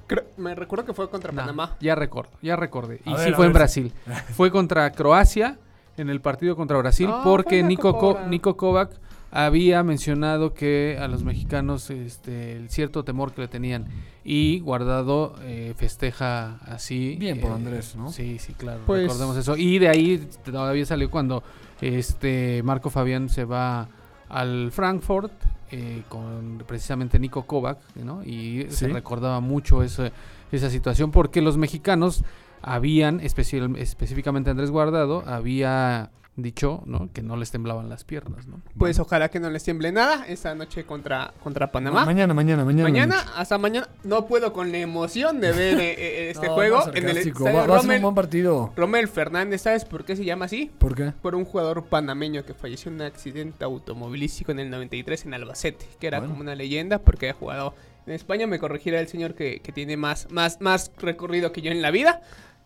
Creo- 0.07 0.25
me 0.37 0.55
recuerdo 0.55 0.85
que 0.85 0.93
fue 0.93 1.09
contra 1.09 1.33
no, 1.33 1.41
Panamá. 1.41 1.77
ya 1.81 1.95
recuerdo, 1.95 2.31
ya 2.43 2.57
recordé. 2.57 3.01
Y 3.07 3.13
A 3.15 3.19
sí 3.19 3.25
ver, 3.27 3.35
fue 3.35 3.47
en. 3.47 3.53
Brasil. 3.55 3.93
fue 4.37 4.51
contra 4.51 4.91
Croacia 4.93 5.57
en 5.97 6.11
el 6.11 6.21
partido 6.21 6.57
contra 6.57 6.77
Brasil 6.77 7.07
fue 7.09 7.23
porque 7.23 7.63
Nico, 7.63 7.97
Co-. 7.97 8.19
Nico 8.29 8.57
Kovac 8.57 8.91
había 9.37 9.83
mencionado 9.83 10.55
que 10.55 10.97
a 11.01 11.09
los 11.09 11.25
mexicanos 11.25 11.91
este, 11.91 12.53
el 12.57 12.71
cierto 12.71 13.03
temor 13.03 13.33
que 13.33 13.41
le 13.43 13.49
tenían 13.49 13.87
y 14.25 14.61
Guardado 14.61 15.35
eh, 15.43 15.75
festeja 15.77 16.59
así. 16.67 17.17
Bien 17.19 17.41
por 17.41 17.51
eh, 17.51 17.55
Andrés, 17.55 17.97
¿no? 17.97 18.11
Sí, 18.11 18.39
sí, 18.39 18.53
claro. 18.55 18.83
Pues- 18.87 19.03
Recordemos 19.03 19.37
eso. 19.37 19.57
Y 19.57 19.79
de 19.81 19.89
ahí 19.89 20.27
todavía 20.45 20.87
salió 20.87 21.11
cuando 21.11 21.43
este 21.81 22.63
Marco 22.63 22.91
Fabián 22.91 23.29
se 23.29 23.45
va 23.45 23.89
al 24.29 24.71
Frankfurt 24.71 25.33
eh, 25.73 26.03
con 26.09 26.63
precisamente 26.67 27.19
Nico 27.19 27.43
Kovac, 27.45 27.79
¿no? 27.97 28.23
Y 28.25 28.67
se 28.69 28.87
recordaba 28.89 29.41
mucho 29.41 29.83
eso- 29.83 30.09
esa 30.53 30.71
situación 30.71 31.11
porque 31.11 31.43
los 31.43 31.57
mexicanos 31.57 32.23
habían, 32.63 33.19
especial- 33.19 33.77
específicamente 33.79 34.51
Andrés 34.51 34.71
Guardado, 34.71 35.25
había 35.27 36.11
dicho, 36.37 36.83
¿no? 36.87 37.11
Que 37.13 37.23
no 37.23 37.37
les 37.37 37.51
temblaban 37.51 37.89
las 37.89 38.05
piernas, 38.05 38.47
¿no? 38.47 38.61
Pues 38.77 38.99
ojalá 38.99 39.29
que 39.31 39.39
no 39.41 39.51
les 39.51 39.63
tiemble 39.63 39.93
nada 39.93 40.25
esta 40.27 40.55
noche 40.55 40.85
contra, 40.85 41.33
contra 41.43 41.71
Panamá. 41.71 42.05
Mañana, 42.05 42.35
mañana, 42.35 42.65
mañana. 42.65 42.89
Mañana, 42.89 43.17
hasta 43.37 43.57
mañana, 43.59 43.89
no 44.03 44.27
puedo 44.27 44.53
con 44.53 44.73
la 44.73 44.79
emoción 44.79 45.41
de 45.41 45.53
ver 45.53 45.79
eh, 45.79 45.95
eh, 45.97 46.31
este 46.35 46.47
No, 46.49 46.55
juego 46.55 46.79
no, 46.87 46.95
en 46.95 47.09
el 47.09 47.17
Va, 47.17 47.53
va 47.53 47.61
a 47.61 47.65
ser 47.65 47.71
un 47.71 47.77
Rommel, 47.77 48.03
buen 48.03 48.15
partido. 48.15 48.73
Rommel 48.77 49.09
Fernández. 49.09 49.63
¿Sabes 49.63 49.85
por 49.85 50.05
qué 50.05 50.17
se 50.17 50.25
llama 50.25 50.47
así? 50.47 50.71
¿Por 50.79 50.95
qué? 50.95 51.13
Por 51.23 51.35
un 51.35 51.45
jugador 51.45 51.85
panameño 51.85 52.45
que 52.45 52.55
falleció 52.55 52.91
en 52.91 52.97
un 52.97 53.03
accidente 53.03 53.65
automovilístico 53.65 54.51
en 54.53 54.59
el 54.59 54.71
93 54.71 55.27
en 55.27 55.35
Albacete, 55.35 55.87
que 56.01 56.07
era 56.07 56.19
Bueno. 56.19 56.33
como 56.35 56.43
una 56.43 56.55
leyenda 56.55 56.99
porque 56.99 57.27
había 57.29 57.39
jugado 57.39 57.75
en 58.07 58.13
España. 58.15 58.47
Me 58.47 58.59
corregirá 58.59 58.99
el 59.01 59.09
señor 59.09 59.35
que, 59.35 59.61
que 59.61 59.73
tiene 59.73 59.97
más, 59.97 60.31
más, 60.31 60.61
más 60.61 60.91
recorrido 60.99 61.53
que 61.53 61.63
yo 61.63 61.71
en 61.71 61.81
la 61.81 61.91
vida. 61.91 62.23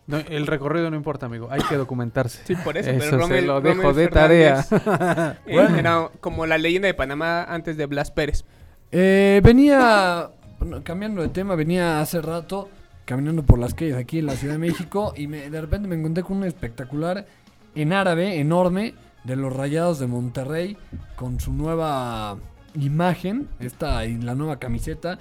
No, 0.09 0.17
el 0.17 0.47
recorrido 0.47 0.89
no 0.89 0.95
importa, 0.97 1.27
amigo. 1.27 1.47
Hay 1.51 1.61
que 1.69 1.75
documentarse. 1.75 2.41
Sí, 2.45 2.55
por 2.55 2.77
eso. 2.77 2.89
Eso 2.89 2.99
pero 3.11 3.27
se 3.27 3.41
lo 3.43 3.61
dejo 3.61 3.81
Rommel 3.83 3.95
de 3.95 4.09
Fernández, 4.09 4.67
tarea. 4.69 5.37
eh, 5.45 5.67
Era 5.77 6.09
como 6.19 6.45
la 6.45 6.57
leyenda 6.57 6.87
de 6.87 6.93
Panamá 6.93 7.43
antes 7.43 7.77
de 7.77 7.85
Blas 7.85 8.09
Pérez. 8.11 8.43
Eh, 8.91 9.39
venía, 9.43 10.29
bueno, 10.59 10.83
cambiando 10.83 11.21
de 11.21 11.27
tema, 11.29 11.55
venía 11.55 12.01
hace 12.01 12.21
rato 12.21 12.69
caminando 13.05 13.43
por 13.43 13.59
las 13.59 13.73
calles 13.73 13.95
aquí 13.95 14.19
en 14.19 14.25
la 14.27 14.33
Ciudad 14.33 14.53
de 14.55 14.59
México 14.59 15.13
y 15.15 15.27
me- 15.27 15.49
de 15.49 15.61
repente 15.61 15.87
me 15.87 15.95
encontré 15.95 16.23
con 16.23 16.37
un 16.37 16.43
espectacular 16.43 17.25
en 17.75 17.93
árabe 17.93 18.39
enorme 18.39 18.93
de 19.23 19.35
los 19.35 19.51
Rayados 19.55 19.99
de 19.99 20.07
Monterrey 20.07 20.77
con 21.15 21.39
su 21.39 21.51
nueva 21.53 22.37
imagen, 22.75 23.47
esta 23.59 24.05
y 24.05 24.17
la 24.17 24.35
nueva 24.35 24.57
camiseta, 24.57 25.17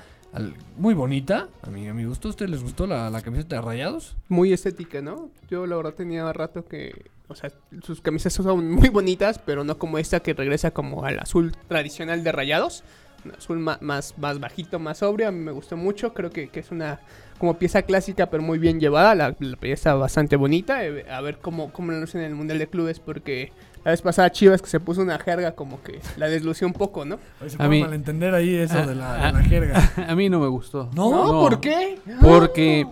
muy 0.77 0.95
bonita. 0.95 1.49
A 1.62 1.71
mí, 1.71 1.88
a 1.88 1.95
mi 1.95 2.05
gusto, 2.05 2.29
¿a 2.29 2.31
ustedes 2.31 2.51
les 2.51 2.62
gustó 2.62 2.87
la, 2.87 3.11
la 3.11 3.23
camiseta 3.23 3.57
de 3.57 3.62
Rayados? 3.62 4.17
Muy 4.29 4.53
estética, 4.53 5.01
¿no? 5.03 5.31
Yo 5.51 5.67
la 5.67 5.77
verdad 5.77 5.95
tenía 5.95 6.33
rato 6.33 6.67
que... 6.67 7.11
O 7.31 7.35
sea, 7.35 7.51
sus 7.83 8.01
camisas 8.01 8.33
son 8.33 8.71
muy 8.73 8.88
bonitas, 8.88 9.38
pero 9.38 9.62
no 9.62 9.77
como 9.79 9.99
esta 9.99 10.21
que 10.21 10.33
regresa 10.33 10.71
como 10.71 11.05
al 11.05 11.19
azul 11.19 11.55
tradicional 11.69 12.25
de 12.25 12.33
rayados. 12.33 12.85
Un 13.25 13.33
azul 13.33 13.59
ma- 13.59 13.79
más, 13.83 14.17
más 14.17 14.41
bajito, 14.41 14.79
más 14.79 14.99
sobrio. 14.99 15.29
A 15.29 15.31
mí 15.31 15.38
me 15.41 15.53
gustó 15.53 15.77
mucho. 15.77 16.14
Creo 16.14 16.31
que, 16.31 16.49
que 16.49 16.61
es 16.61 16.71
una 16.71 17.01
como 17.38 17.59
pieza 17.59 17.83
clásica, 17.83 18.31
pero 18.31 18.43
muy 18.43 18.59
bien 18.59 18.81
llevada. 18.81 19.14
La, 19.14 19.37
la 19.38 19.57
pieza 19.59 19.93
bastante 19.95 20.37
bonita. 20.37 20.87
Eh, 20.87 21.05
a 21.11 21.21
ver 21.21 21.37
cómo, 21.38 21.71
cómo 21.71 21.93
la 21.93 22.01
lucen 22.01 22.23
en 22.23 22.29
el 22.29 22.35
Mundial 22.35 22.59
de 22.59 22.69
Clubes, 22.69 22.99
porque 22.99 23.53
la 23.88 23.92
vez 23.92 24.03
pasada 24.03 24.31
Chivas 24.31 24.61
que 24.61 24.68
se 24.68 24.81
puso 24.81 25.01
una 25.01 25.18
jerga 25.18 25.53
como 25.53 25.83
que 25.83 25.98
la 26.18 26.29
deslució 26.29 26.66
un 26.66 26.74
poco, 26.74 27.07
¿no? 27.07 27.18
se 27.46 27.55
A 27.55 27.57
puede 27.57 27.70
mí- 27.70 27.81
malentender 27.81 28.35
ahí 28.35 28.55
eso 28.55 28.77
Ah, 28.79 28.87
de, 28.87 28.94
la, 28.94 29.14
ah, 29.14 29.33
de 29.33 29.38
la 29.38 29.44
jerga. 29.44 29.92
A 30.09 30.14
mí 30.14 30.29
no 30.29 30.40
me 30.40 30.46
gustó. 30.48 30.90
¿No? 30.94 31.11
¿Por 31.40 31.59
qué? 31.59 31.98
Porque 32.20 32.87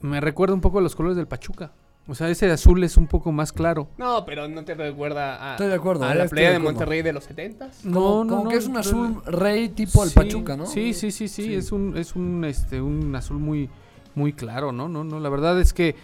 me 0.00 0.22
recuerda 0.22 0.54
un 0.54 0.62
poco 0.62 0.78
a 0.78 0.80
los 0.80 0.96
colores 0.96 1.18
del 1.18 1.26
Pachuca. 1.26 1.72
O 2.08 2.14
sea, 2.14 2.30
ese 2.30 2.50
azul 2.50 2.82
es 2.82 2.96
un 2.96 3.06
poco 3.08 3.30
más 3.30 3.52
claro. 3.52 3.88
No, 3.98 4.24
pero 4.24 4.48
no 4.48 4.64
te 4.64 4.74
recuerda 4.74 5.50
a, 5.50 5.52
Estoy 5.52 5.68
de 5.68 5.74
acuerdo, 5.74 6.06
a 6.06 6.12
eh, 6.12 6.16
la 6.16 6.24
playa 6.24 6.50
de. 6.52 6.58
Monterrey 6.60 7.02
de 7.02 7.12
los 7.12 7.24
70 7.24 7.68
Como, 7.84 8.26
como 8.26 8.48
que 8.48 8.56
es 8.56 8.66
un 8.66 8.78
azul 8.78 9.22
rey 9.26 9.68
tipo 9.68 10.02
el 10.02 10.08
Sí, 10.08 10.14
Pachuca, 10.16 10.56
¿no? 10.56 10.64
Sí, 10.64 10.94
sí, 10.94 11.10
sí, 11.10 11.28
sí, 11.28 11.44
Sí. 11.44 11.54
es 11.54 11.70
un 11.72 11.94
es 11.98 12.16
un 12.16 12.44
este 12.46 12.80
un 12.80 13.14
azul 13.14 13.38
muy 13.38 13.68
muy 14.14 14.32
claro, 14.32 14.72
¿no? 14.72 14.88
No, 14.88 15.04
no, 15.04 15.20
la 15.20 15.28
verdad 15.28 15.60
es 15.60 15.74
que 15.74 15.94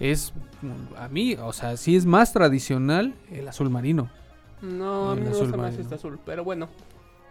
es 0.00 0.32
a 0.96 1.08
mí, 1.08 1.34
o 1.34 1.52
sea, 1.52 1.76
sí 1.76 1.96
es 1.96 2.06
más 2.06 2.32
tradicional 2.32 3.14
el 3.30 3.48
azul 3.48 3.70
marino. 3.70 4.10
No, 4.62 5.10
a 5.10 5.14
mí 5.14 5.22
me 5.22 5.30
azul 5.30 5.42
gusta 5.42 5.56
más 5.56 5.76
este 5.76 5.94
azul, 5.94 6.18
pero 6.24 6.44
bueno. 6.44 6.68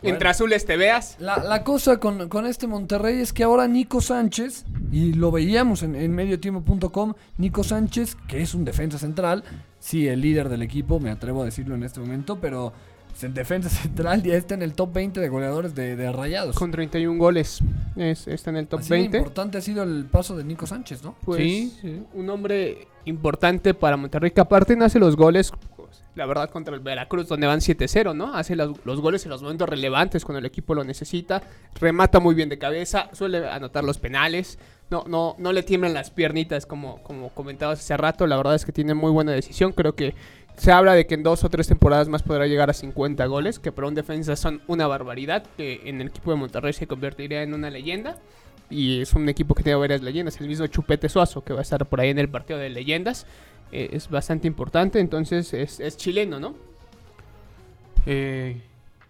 Bueno. 0.01 0.13
Entre 0.13 0.29
azules 0.29 0.65
te 0.65 0.77
veas. 0.77 1.15
La, 1.19 1.37
la 1.37 1.63
cosa 1.63 1.97
con, 1.97 2.29
con 2.29 2.45
este 2.45 2.67
Monterrey 2.67 3.21
es 3.21 3.33
que 3.33 3.43
ahora 3.43 3.67
Nico 3.67 4.01
Sánchez, 4.01 4.65
y 4.91 5.13
lo 5.13 5.31
veíamos 5.31 5.83
en, 5.83 5.95
en 5.95 6.13
mediotiempo.com, 6.13 7.13
Nico 7.37 7.63
Sánchez, 7.63 8.15
que 8.27 8.41
es 8.41 8.53
un 8.53 8.65
defensa 8.65 8.99
central, 8.99 9.43
sí, 9.79 10.07
el 10.07 10.21
líder 10.21 10.49
del 10.49 10.61
equipo, 10.61 10.99
me 10.99 11.09
atrevo 11.09 11.41
a 11.41 11.45
decirlo 11.45 11.75
en 11.75 11.83
este 11.83 12.01
momento, 12.01 12.39
pero 12.39 12.73
en 13.23 13.33
defensa 13.33 13.69
central 13.81 14.21
ya 14.23 14.35
está 14.35 14.55
en 14.55 14.61
el 14.61 14.73
top 14.73 14.93
20 14.93 15.19
de 15.19 15.29
goleadores 15.29 15.73
de, 15.75 15.95
de 15.95 16.11
rayados. 16.11 16.55
Con 16.55 16.71
31 16.71 17.17
goles. 17.17 17.59
Es, 17.95 18.27
está 18.27 18.49
en 18.49 18.57
el 18.57 18.67
top 18.67 18.79
Así 18.81 18.89
de 18.89 18.95
20. 18.97 19.17
importante 19.17 19.57
ha 19.57 19.61
sido 19.61 19.83
el 19.83 20.05
paso 20.05 20.35
de 20.35 20.43
Nico 20.43 20.67
Sánchez, 20.67 21.03
¿no? 21.03 21.15
Pues, 21.23 21.39
Sí, 21.39 21.73
sí. 21.81 22.03
un 22.13 22.29
hombre 22.29 22.87
importante 23.05 23.73
para 23.73 23.97
Monterrey, 23.97 24.31
que 24.31 24.41
aparte 24.41 24.75
no 24.75 24.85
hace 24.85 24.99
los 24.99 25.15
goles, 25.15 25.51
pues, 25.77 26.01
la 26.15 26.25
verdad, 26.25 26.49
contra 26.49 26.73
el 26.73 26.79
Veracruz, 26.81 27.27
donde 27.27 27.45
van 27.45 27.59
7-0, 27.59 28.15
¿no? 28.15 28.33
Hace 28.33 28.55
los, 28.55 28.73
los 28.83 28.99
goles 28.99 29.23
en 29.25 29.29
los 29.29 29.43
momentos 29.43 29.69
relevantes 29.69 30.25
cuando 30.25 30.39
el 30.39 30.45
equipo 30.45 30.73
lo 30.73 30.83
necesita, 30.83 31.43
remata 31.79 32.19
muy 32.19 32.33
bien 32.35 32.49
de 32.49 32.57
cabeza, 32.57 33.09
suele 33.13 33.47
anotar 33.47 33.83
los 33.83 33.99
penales, 33.99 34.57
no, 34.89 35.03
no, 35.07 35.35
no 35.37 35.53
le 35.53 35.61
tiemblan 35.63 35.93
las 35.93 36.09
piernitas 36.09 36.65
como, 36.65 37.01
como 37.03 37.29
comentabas 37.29 37.79
hace 37.79 37.95
rato, 37.95 38.25
la 38.27 38.37
verdad 38.37 38.55
es 38.55 38.65
que 38.65 38.71
tiene 38.71 38.93
muy 38.95 39.11
buena 39.11 39.31
decisión, 39.33 39.71
creo 39.71 39.95
que 39.95 40.15
se 40.57 40.71
habla 40.71 40.93
de 40.93 41.05
que 41.07 41.15
en 41.15 41.23
dos 41.23 41.43
o 41.43 41.49
tres 41.49 41.67
temporadas 41.67 42.07
más 42.07 42.23
podrá 42.23 42.47
llegar 42.47 42.69
a 42.69 42.73
50 42.73 43.25
goles, 43.25 43.59
que 43.59 43.71
para 43.71 43.87
un 43.87 43.95
defensa 43.95 44.35
son 44.35 44.61
una 44.67 44.87
barbaridad, 44.87 45.43
que 45.57 45.81
en 45.85 46.01
el 46.01 46.07
equipo 46.07 46.31
de 46.31 46.37
Monterrey 46.37 46.73
se 46.73 46.87
convertiría 46.87 47.43
en 47.43 47.53
una 47.53 47.69
leyenda. 47.69 48.17
Y 48.69 49.01
es 49.01 49.13
un 49.13 49.29
equipo 49.29 49.53
que 49.53 49.61
tiene 49.63 49.77
varias 49.77 50.01
leyendas. 50.01 50.39
El 50.41 50.47
mismo 50.47 50.65
Chupete 50.67 51.07
Suazo, 51.09 51.43
que 51.43 51.53
va 51.53 51.59
a 51.59 51.61
estar 51.61 51.85
por 51.85 51.99
ahí 52.01 52.09
en 52.09 52.17
el 52.19 52.29
partido 52.29 52.57
de 52.57 52.69
leyendas, 52.69 53.27
eh, 53.71 53.89
es 53.93 54.09
bastante 54.09 54.47
importante. 54.47 54.99
Entonces 54.99 55.53
es, 55.53 55.79
es 55.79 55.97
chileno, 55.97 56.39
¿no? 56.39 56.55
Eh, 58.05 58.61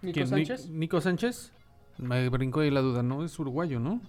Nico 0.02 0.26
Sánchez. 0.26 0.70
Nico 0.70 1.02
Sánchez. 1.02 1.52
Me 1.98 2.28
brincó 2.30 2.60
ahí 2.62 2.72
la 2.72 2.82
duda, 2.82 3.02
¿no? 3.04 3.24
Es 3.24 3.38
uruguayo, 3.40 3.80
¿no? 3.80 4.02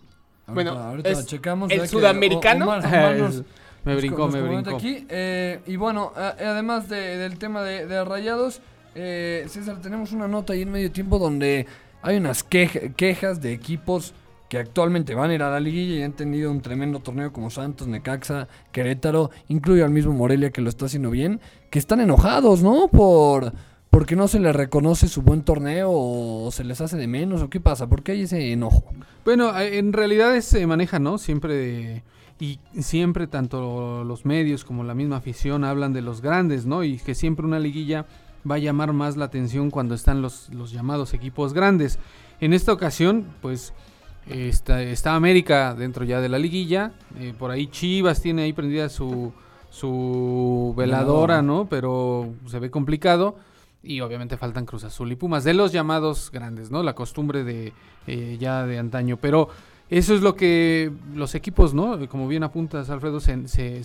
Bueno, 0.48 0.70
Ahorita- 0.72 0.88
ahorita 0.90 1.10
es 1.10 1.26
checamos. 1.26 1.70
el 1.72 1.88
sudamericano. 1.88 2.66
O- 2.66 2.68
Omar- 2.68 2.86
Omar 2.86 3.16
nos- 3.16 3.42
me 3.86 3.96
brincó, 3.96 4.28
me 4.28 4.42
brincó. 4.42 4.76
Aquí, 4.76 5.06
eh, 5.08 5.60
y 5.66 5.76
bueno, 5.76 6.12
además 6.16 6.88
de- 6.88 7.16
del 7.16 7.38
tema 7.38 7.62
de, 7.62 7.86
de 7.86 8.04
Rayados, 8.04 8.60
eh, 8.94 9.44
César, 9.48 9.80
tenemos 9.80 10.12
una 10.12 10.28
nota 10.28 10.52
ahí 10.52 10.62
en 10.62 10.70
medio 10.72 10.90
tiempo 10.92 11.18
donde 11.18 11.66
hay 12.02 12.16
unas 12.18 12.42
queja- 12.44 12.92
quejas 12.96 13.40
de 13.40 13.52
equipos 13.52 14.12
que 14.48 14.58
actualmente 14.58 15.14
van 15.14 15.30
a 15.30 15.34
ir 15.34 15.42
a 15.42 15.50
la 15.50 15.58
liguilla 15.58 15.96
y 15.96 16.02
han 16.02 16.12
tenido 16.12 16.52
un 16.52 16.60
tremendo 16.60 17.00
torneo 17.00 17.32
como 17.32 17.50
Santos, 17.50 17.88
Necaxa, 17.88 18.46
Querétaro, 18.70 19.30
incluye 19.48 19.82
al 19.82 19.90
mismo 19.90 20.12
Morelia 20.12 20.50
que 20.50 20.60
lo 20.60 20.68
está 20.68 20.86
haciendo 20.86 21.10
bien, 21.10 21.40
que 21.68 21.78
están 21.80 22.00
enojados, 22.00 22.62
¿no? 22.62 22.86
Por 22.88 23.52
porque 23.96 24.14
no 24.14 24.28
se 24.28 24.40
les 24.40 24.54
reconoce 24.54 25.08
su 25.08 25.22
buen 25.22 25.40
torneo 25.40 25.90
o 25.90 26.50
se 26.52 26.64
les 26.64 26.82
hace 26.82 26.98
de 26.98 27.06
menos 27.06 27.40
o 27.40 27.48
qué 27.48 27.60
pasa, 27.60 27.86
¿por 27.86 28.02
qué 28.02 28.12
hay 28.12 28.20
ese 28.24 28.52
enojo? 28.52 28.84
Bueno, 29.24 29.58
en 29.58 29.94
realidad 29.94 30.38
se 30.40 30.66
maneja, 30.66 30.98
¿no? 30.98 31.16
Siempre 31.16 32.02
y 32.38 32.58
siempre 32.78 33.26
tanto 33.26 34.04
los 34.04 34.26
medios 34.26 34.66
como 34.66 34.84
la 34.84 34.92
misma 34.92 35.16
afición 35.16 35.64
hablan 35.64 35.94
de 35.94 36.02
los 36.02 36.20
grandes, 36.20 36.66
¿no? 36.66 36.84
Y 36.84 36.98
que 36.98 37.14
siempre 37.14 37.46
una 37.46 37.58
liguilla 37.58 38.04
va 38.48 38.56
a 38.56 38.58
llamar 38.58 38.92
más 38.92 39.16
la 39.16 39.24
atención 39.24 39.70
cuando 39.70 39.94
están 39.94 40.20
los, 40.20 40.50
los 40.50 40.72
llamados 40.72 41.14
equipos 41.14 41.54
grandes. 41.54 41.98
En 42.38 42.52
esta 42.52 42.74
ocasión, 42.74 43.24
pues 43.40 43.72
está, 44.28 44.82
está 44.82 45.14
América 45.14 45.74
dentro 45.74 46.04
ya 46.04 46.20
de 46.20 46.28
la 46.28 46.38
liguilla. 46.38 46.92
eh, 47.18 47.32
por 47.38 47.50
ahí 47.50 47.68
Chivas 47.68 48.20
tiene 48.20 48.42
ahí 48.42 48.52
prendida 48.52 48.90
su, 48.90 49.32
su 49.70 50.74
Veladora. 50.76 51.40
¿no? 51.40 51.66
Pero 51.70 52.34
se 52.46 52.58
ve 52.58 52.70
complicado. 52.70 53.36
Y 53.82 54.00
obviamente 54.00 54.36
faltan 54.36 54.66
Cruz 54.66 54.84
Azul 54.84 55.12
y 55.12 55.16
Pumas, 55.16 55.44
de 55.44 55.54
los 55.54 55.72
llamados 55.72 56.30
grandes, 56.32 56.70
¿no? 56.70 56.82
La 56.82 56.94
costumbre 56.94 57.44
de 57.44 57.72
eh, 58.06 58.36
ya 58.40 58.66
de 58.66 58.78
antaño. 58.78 59.16
Pero 59.16 59.48
eso 59.88 60.14
es 60.14 60.22
lo 60.22 60.34
que 60.34 60.90
los 61.14 61.34
equipos, 61.36 61.72
¿no? 61.72 62.08
Como 62.08 62.26
bien 62.26 62.42
apuntas, 62.42 62.90
Alfredo, 62.90 63.20
se, 63.20 63.46
se- 63.46 63.82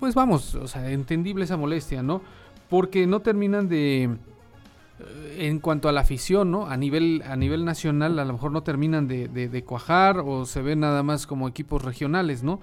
pues 0.00 0.14
vamos, 0.16 0.56
o 0.56 0.66
sea, 0.66 0.90
entendible 0.90 1.44
esa 1.44 1.56
molestia, 1.56 2.02
¿no? 2.02 2.20
Porque 2.68 3.06
no 3.06 3.20
terminan 3.20 3.68
de 3.68 4.04
eh, 5.00 5.46
en 5.48 5.60
cuanto 5.60 5.88
a 5.88 5.92
la 5.92 6.00
afición, 6.00 6.50
¿no? 6.50 6.66
A 6.66 6.76
nivel, 6.76 7.22
a 7.24 7.36
nivel 7.36 7.64
nacional, 7.64 8.18
a 8.18 8.24
lo 8.24 8.32
mejor 8.32 8.50
no 8.50 8.62
terminan 8.64 9.06
de, 9.06 9.62
cuajar 9.64 10.18
o 10.24 10.46
se 10.46 10.62
ven 10.62 10.80
nada 10.80 11.02
más 11.04 11.26
como 11.28 11.46
equipos 11.46 11.82
regionales, 11.84 12.42
¿no? 12.42 12.60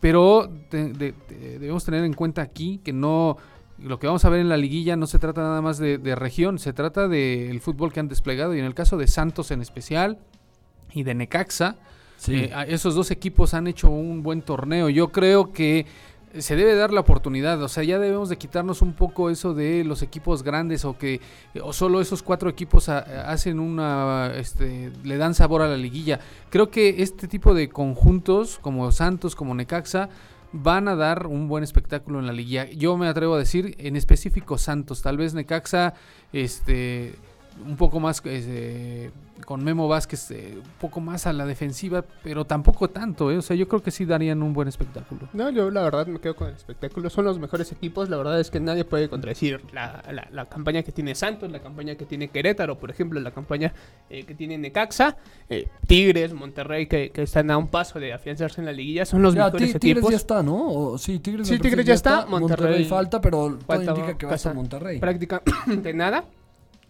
Pero 0.00 0.50
de- 0.70 1.14
debemos 1.58 1.84
tener 1.84 2.04
en 2.04 2.12
cuenta 2.12 2.42
aquí 2.42 2.80
que 2.84 2.92
no. 2.92 3.38
Lo 3.78 3.98
que 3.98 4.06
vamos 4.06 4.24
a 4.24 4.28
ver 4.28 4.40
en 4.40 4.48
la 4.48 4.56
liguilla 4.56 4.96
no 4.96 5.06
se 5.06 5.18
trata 5.18 5.42
nada 5.42 5.60
más 5.60 5.78
de, 5.78 5.98
de 5.98 6.14
región, 6.14 6.58
se 6.58 6.72
trata 6.72 7.08
del 7.08 7.60
fútbol 7.60 7.92
que 7.92 8.00
han 8.00 8.08
desplegado. 8.08 8.54
Y 8.54 8.60
en 8.60 8.64
el 8.64 8.74
caso 8.74 8.96
de 8.96 9.06
Santos 9.08 9.50
en 9.50 9.60
especial 9.62 10.18
y 10.92 11.02
de 11.02 11.14
Necaxa, 11.14 11.76
eh, 12.28 12.52
a- 12.54 12.62
esos 12.64 12.94
dos 12.94 13.10
equipos 13.10 13.52
han 13.52 13.66
hecho 13.66 13.90
un 13.90 14.22
buen 14.22 14.42
torneo. 14.42 14.88
Yo 14.88 15.08
creo 15.10 15.52
que 15.52 15.86
se 16.38 16.56
debe 16.56 16.74
dar 16.74 16.92
la 16.92 17.00
oportunidad. 17.00 17.60
O 17.62 17.68
sea, 17.68 17.82
ya 17.84 17.98
debemos 17.98 18.28
de 18.28 18.38
quitarnos 18.38 18.80
un 18.82 18.92
poco 18.92 19.28
eso 19.30 19.54
de 19.54 19.84
los 19.84 20.02
equipos 20.02 20.42
grandes 20.42 20.84
o 20.84 20.96
que 20.98 21.20
o 21.62 21.72
solo 21.72 22.00
esos 22.00 22.22
cuatro 22.22 22.48
equipos 22.50 22.88
a- 22.88 23.30
hacen 23.30 23.58
una, 23.60 24.32
este, 24.36 24.90
le 25.04 25.16
dan 25.16 25.34
sabor 25.34 25.62
a 25.62 25.68
la 25.68 25.76
liguilla. 25.76 26.20
Creo 26.50 26.70
que 26.70 27.02
este 27.02 27.28
tipo 27.28 27.54
de 27.54 27.68
conjuntos 27.68 28.58
como 28.60 28.90
Santos, 28.92 29.34
como 29.36 29.54
Necaxa, 29.54 30.08
van 30.56 30.86
a 30.86 30.94
dar 30.94 31.26
un 31.26 31.48
buen 31.48 31.64
espectáculo 31.64 32.20
en 32.20 32.26
la 32.26 32.32
liguilla. 32.32 32.70
Yo 32.70 32.96
me 32.96 33.08
atrevo 33.08 33.34
a 33.34 33.38
decir, 33.38 33.74
en 33.78 33.96
específico 33.96 34.56
Santos, 34.56 35.02
tal 35.02 35.16
vez 35.16 35.34
Necaxa, 35.34 35.94
este, 36.32 37.16
un 37.64 37.76
poco 37.76 38.00
más 38.00 38.20
eh, 38.24 39.10
con 39.44 39.62
Memo 39.62 39.88
Vázquez, 39.88 40.30
eh, 40.30 40.54
un 40.56 40.70
poco 40.80 41.00
más 41.00 41.26
a 41.26 41.32
la 41.32 41.44
defensiva, 41.46 42.04
pero 42.22 42.44
tampoco 42.44 42.88
tanto, 42.90 43.30
¿eh? 43.30 43.36
o 43.38 43.42
sea, 43.42 43.56
yo 43.56 43.68
creo 43.68 43.82
que 43.82 43.90
sí 43.90 44.04
darían 44.04 44.42
un 44.42 44.52
buen 44.52 44.68
espectáculo. 44.68 45.28
No, 45.32 45.50
yo 45.50 45.70
la 45.70 45.82
verdad 45.82 46.06
me 46.06 46.18
quedo 46.20 46.34
con 46.36 46.48
el 46.48 46.54
espectáculo. 46.54 47.10
Son 47.10 47.24
los 47.24 47.38
mejores 47.38 47.70
equipos. 47.72 48.08
La 48.08 48.16
verdad 48.16 48.40
es 48.40 48.50
que 48.50 48.60
nadie 48.60 48.84
puede 48.84 49.08
contradecir 49.08 49.60
la, 49.72 50.02
la- 50.10 50.28
la 50.30 50.46
campaña 50.46 50.82
que 50.82 50.92
tiene 50.92 51.14
Santos, 51.14 51.50
la 51.50 51.60
campaña 51.60 51.94
que 51.96 52.04
tiene 52.06 52.28
Querétaro, 52.28 52.78
por 52.78 52.90
ejemplo, 52.90 53.20
la 53.20 53.30
campaña 53.32 53.72
eh, 54.10 54.24
que 54.24 54.34
tiene 54.34 54.56
Necaxa, 54.58 55.16
eh, 55.48 55.68
Tigres, 55.86 56.32
Monterrey, 56.32 56.86
que, 56.86 57.10
que 57.10 57.22
están 57.22 57.50
a 57.50 57.58
un 57.58 57.68
paso 57.68 57.98
de 58.00 58.12
afianzarse 58.12 58.60
en 58.60 58.66
la 58.66 58.72
liguilla. 58.72 59.04
Son 59.04 59.22
los 59.22 59.34
Ya, 59.34 59.44
mejores 59.46 59.72
Ti- 59.74 59.78
Tigres 59.78 59.96
equipos. 59.98 60.10
ya 60.10 60.16
está, 60.16 60.42
¿no? 60.42 60.56
O- 60.68 60.98
sí, 60.98 61.18
Tigres, 61.18 61.48
Sí, 61.48 61.58
Tigres 61.58 61.84
ya 61.86 61.94
está, 61.94 62.26
Monterrey 62.26 62.84
falta, 62.84 63.20
pero 63.20 63.48
todo 63.48 63.58
falta 63.66 63.90
indica 63.92 64.16
que 64.18 64.26
va 64.26 64.36
a 64.42 64.54
Monterrey. 64.54 64.98
prácticamente 65.00 65.92
nada. 65.94 66.24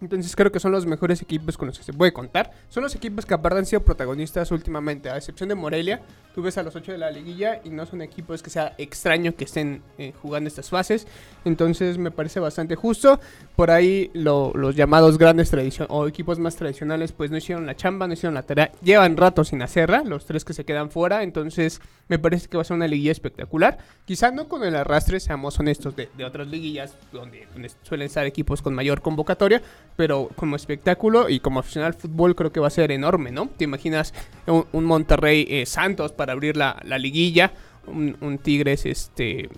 Entonces 0.01 0.35
creo 0.37 0.53
que 0.53 0.61
son 0.61 0.73
los 0.73 0.87
mejores 0.87 1.23
equipos 1.23 1.57
con 1.57 1.67
los 1.69 1.79
que 1.79 1.85
se 1.85 1.93
puede 1.93 2.13
contar. 2.13 2.51
Son 2.69 2.83
los 2.83 2.95
equipos 2.95 3.25
que 3.25 3.35
aparte 3.35 3.59
han 3.59 3.67
sido 3.67 3.83
protagonistas 3.83 4.51
últimamente. 4.51 5.09
A 5.09 5.17
excepción 5.17 5.49
de 5.49 5.55
Morelia, 5.55 6.03
tú 6.35 6.43
ves 6.43 6.59
a 6.59 6.63
los 6.63 6.77
8 6.77 6.93
de 6.93 6.99
la 6.99 7.11
liguilla 7.11 7.61
y 7.65 7.71
no 7.71 7.87
son 7.87 8.03
equipos 8.03 8.43
que 8.43 8.51
sea 8.51 8.75
extraño 8.79 9.35
que 9.35 9.45
estén 9.45 9.83
eh, 9.99 10.13
jugando 10.21 10.49
estas 10.49 10.69
fases. 10.69 11.07
Entonces 11.45 11.97
me 11.99 12.11
parece 12.11 12.41
bastante 12.41 12.75
justo. 12.77 13.19
Por 13.57 13.71
ahí 13.71 14.11
lo- 14.15 14.53
los 14.55 14.77
llamados 14.77 15.17
grandes 15.19 15.53
o 15.89 16.07
equipos 16.09 16.39
más 16.39 16.57
tradicionales 16.57 17.13
pues 17.13 17.31
no 17.31 17.37
hicieron 17.37 17.65
la 17.67 17.77
chamba, 17.77 18.07
no 18.07 18.13
hicieron 18.15 18.35
la 18.35 18.43
tarea. 18.43 18.73
Llevan 18.83 19.17
rato 19.17 19.45
sin 19.45 19.63
hacerla, 19.63 20.03
los 20.05 20.27
tres 20.27 20.45
que 20.45 20.53
se 20.53 20.65
quedan 20.65 20.91
fuera. 20.91 21.23
Entonces 21.23 21.81
me 22.09 22.19
parece 22.19 22.49
que 22.49 22.57
va 22.57 22.63
a 22.63 22.65
ser 22.65 22.77
una 22.77 22.89
liguilla 22.89 23.13
espectacular. 23.13 23.79
Quizá 24.05 24.31
no 24.31 24.49
con 24.49 24.65
el 24.65 24.75
arrastre, 24.77 25.21
seamos 25.21 25.59
honestos, 25.59 25.97
de, 25.97 26.09
de 26.17 26.25
otras 26.25 26.49
liguillas 26.49 26.95
donde, 27.13 27.47
donde 27.53 27.71
suelen 27.83 28.07
estar 28.07 28.27
equipos 28.27 28.61
con 28.61 28.75
mayor 28.75 29.01
convocatoria, 29.01 29.63
pero 29.97 30.31
como 30.37 30.57
espectáculo 30.57 31.29
y 31.29 31.41
como 31.41 31.61
aficionado 31.61 31.95
al 31.95 32.01
fútbol 32.01 32.35
creo 32.35 32.53
que 32.53 32.61
va 32.61 32.67
a 32.67 32.71
ser 32.71 32.91
enorme, 32.91 33.31
¿no? 33.31 33.49
¿Te 33.57 33.65
imaginas 33.65 34.15
un, 34.47 34.67
un 34.73 34.85
Monterrey 34.85 35.47
eh, 35.49 35.67
Santos 35.67 36.13
para 36.13 36.33
abrir 36.33 36.57
la, 36.57 36.81
la 36.85 36.99
liguilla? 36.99 37.53
Un, 37.87 38.17
un 38.21 38.39
Tigres, 38.39 38.87
este... 38.87 39.51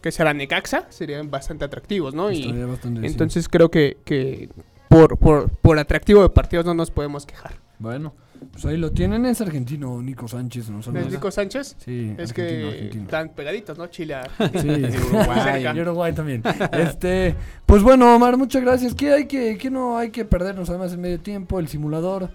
que 0.00 0.10
será 0.12 0.34
Necaxa? 0.34 0.86
Serían 0.90 1.30
bastante 1.30 1.64
atractivos, 1.64 2.14
¿no? 2.14 2.32
Y 2.32 2.50
bastante, 2.52 3.06
entonces 3.06 3.48
creo 3.48 3.70
que, 3.70 3.98
que 4.04 4.48
por, 4.88 5.18
por, 5.18 5.50
por 5.50 5.78
atractivo 5.78 6.22
de 6.22 6.30
partidos 6.30 6.64
no 6.64 6.74
nos 6.74 6.90
podemos 6.90 7.26
quejar. 7.26 7.52
Bueno, 7.78 8.14
pues 8.52 8.64
ahí 8.66 8.76
lo 8.76 8.90
tienen. 8.92 9.26
Es 9.26 9.40
argentino 9.40 10.00
Nico 10.02 10.28
Sánchez. 10.28 10.68
¿no? 10.70 10.80
¿Es. 10.80 11.10
Nico 11.10 11.30
Sánchez? 11.30 11.76
Sí, 11.78 12.14
Es 12.18 12.32
que 12.32 12.66
argentino. 12.68 13.04
están 13.04 13.28
pegaditos, 13.30 13.76
¿no? 13.78 13.86
Chile. 13.88 14.16
Sí, 14.60 14.68
Uruguay. 14.68 15.40
Cerca. 15.42 15.74
Y 15.74 15.80
Uruguay 15.80 16.12
también. 16.12 16.42
Este, 16.72 17.34
pues 17.66 17.82
bueno, 17.82 18.14
Omar, 18.14 18.36
muchas 18.36 18.62
gracias. 18.62 18.94
¿Qué 18.94 19.12
hay 19.12 19.26
que, 19.26 19.56
qué 19.58 19.70
no 19.70 19.96
hay 19.98 20.10
que 20.10 20.24
perdernos 20.24 20.68
además 20.70 20.92
en 20.92 21.00
medio 21.00 21.20
tiempo? 21.20 21.58
El 21.58 21.68
simulador, 21.68 22.30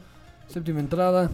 séptima 0.47 0.79
entrada. 0.79 1.29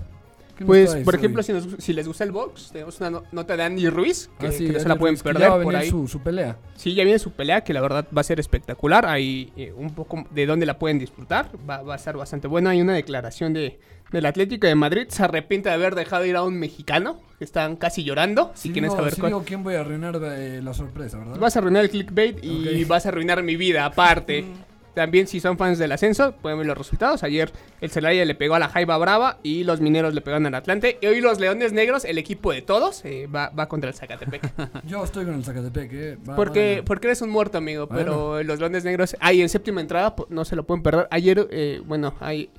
¿Qué 0.57 0.63
nos 0.63 0.67
Pues, 0.67 0.95
por 1.03 1.15
ejemplo, 1.15 1.43
si, 1.43 1.51
nos- 1.51 1.67
si 1.79 1.91
les 1.91 2.07
gusta 2.07 2.23
el 2.23 2.31
box, 2.31 2.69
tenemos 2.71 2.97
una 3.01 3.09
no- 3.09 3.23
nota 3.33 3.57
de 3.57 3.63
Andy 3.63 3.89
Ruiz, 3.89 4.29
que, 4.39 4.47
Ah, 4.47 4.51
sí, 4.53 4.67
que 4.67 4.71
no 4.71 4.79
se 4.79 4.87
la 4.87 4.95
pueden 4.95 5.15
Ruiz, 5.15 5.23
que 5.23 5.27
ya 5.29 5.33
perder 5.33 5.49
va 5.51 5.55
a 5.55 5.63
por 5.63 5.75
ahí. 5.75 5.89
Su, 5.89 6.07
su 6.07 6.21
pelea. 6.21 6.55
Sí, 6.77 6.93
ya 6.95 7.03
viene 7.03 7.19
su 7.19 7.31
pelea, 7.31 7.61
que 7.61 7.73
la 7.73 7.81
verdad 7.81 8.07
va 8.15 8.21
a 8.21 8.23
ser 8.23 8.39
espectacular. 8.39 9.05
Hay 9.05 9.51
eh, 9.57 9.73
un 9.75 9.93
poco 9.93 10.23
de 10.31 10.45
dónde 10.45 10.65
la 10.65 10.79
pueden 10.79 10.97
disfrutar. 10.97 11.49
Va, 11.69 11.81
va 11.81 11.93
a 11.93 11.97
estar 11.97 12.15
bastante 12.15 12.47
buena. 12.47 12.69
Hay 12.69 12.79
una 12.81 12.93
declaración 12.93 13.51
de, 13.51 13.79
del 14.11 14.25
Atlético 14.25 14.67
de 14.67 14.75
Madrid. 14.75 15.05
Se 15.09 15.23
arrepiente 15.23 15.69
de 15.69 15.75
haber 15.75 15.95
dejado 15.95 16.25
ir 16.25 16.35
a 16.35 16.43
un 16.43 16.57
mexicano. 16.59 17.19
Que 17.37 17.43
están 17.43 17.75
casi 17.75 18.03
llorando. 18.05 18.51
Si 18.55 18.69
Sí 18.69 18.73
quieren 18.73 18.89
digo, 18.89 18.95
saber 18.95 19.13
sí 19.13 19.19
cuál. 19.19 19.31
digo 19.31 19.43
quién 19.45 19.61
voy 19.63 19.75
a 19.75 19.81
arruinar 19.81 20.17
eh, 20.23 20.61
la 20.63 20.73
sorpresa, 20.73 21.17
¿verdad? 21.17 21.37
Vas 21.37 21.55
a 21.55 21.59
arruinar 21.59 21.83
el 21.83 21.89
clickbait 21.89 22.41
y 22.41 22.83
vas 22.85 23.05
a 23.05 23.09
arruinar 23.09 23.43
mi 23.43 23.57
vida 23.57 23.83
aparte. 23.85 24.45
también 24.93 25.27
si 25.27 25.41
son 25.41 25.57
fans 25.57 25.77
del 25.77 25.91
ascenso, 25.91 26.31
pueden 26.41 26.57
ver 26.59 26.67
los 26.67 26.77
resultados. 26.77 27.23
Ayer 27.23 27.51
el 27.81 27.89
Celaya 27.89 28.23
le 28.23 28.33
pegó 28.35 28.55
a 28.55 28.59
la 28.59 28.69
Jaiba 28.69 28.97
Brava 28.97 29.39
y 29.43 29.65
los 29.65 29.81
Mineros 29.81 30.13
le 30.13 30.21
pegaron 30.21 30.45
al 30.45 30.55
Atlante. 30.55 30.97
Y 31.01 31.07
hoy 31.07 31.19
los 31.19 31.37
Leones 31.41 31.73
Negros, 31.73 32.05
el 32.05 32.17
equipo 32.17 32.53
de 32.53 32.61
todos, 32.61 33.03
eh, 33.03 33.27
va, 33.27 33.49
va 33.49 33.67
contra 33.67 33.89
el 33.89 33.95
Zacatepec. 33.97 34.53
Yo 34.87 35.03
estoy 35.03 35.25
con 35.25 35.33
el 35.35 35.43
Zacatepec, 35.43 35.91
¿eh? 35.91 36.17
Va- 36.29 36.37
Porque, 36.37 36.77
va- 36.79 36.85
porque 36.85 37.07
eres 37.07 37.21
un 37.21 37.31
muerto, 37.31 37.57
amigo. 37.57 37.89
Pero 37.89 38.41
los 38.43 38.57
Leones 38.59 38.85
Negros, 38.85 39.17
ahí 39.19 39.41
en 39.41 39.49
séptima 39.49 39.81
entrada, 39.81 40.15
no 40.29 40.45
se 40.45 40.55
lo 40.55 40.63
pueden 40.63 40.81
perder. 40.81 41.09
Ayer, 41.11 41.45
eh, 41.51 41.81
bueno, 41.85 42.13
hay 42.21 42.49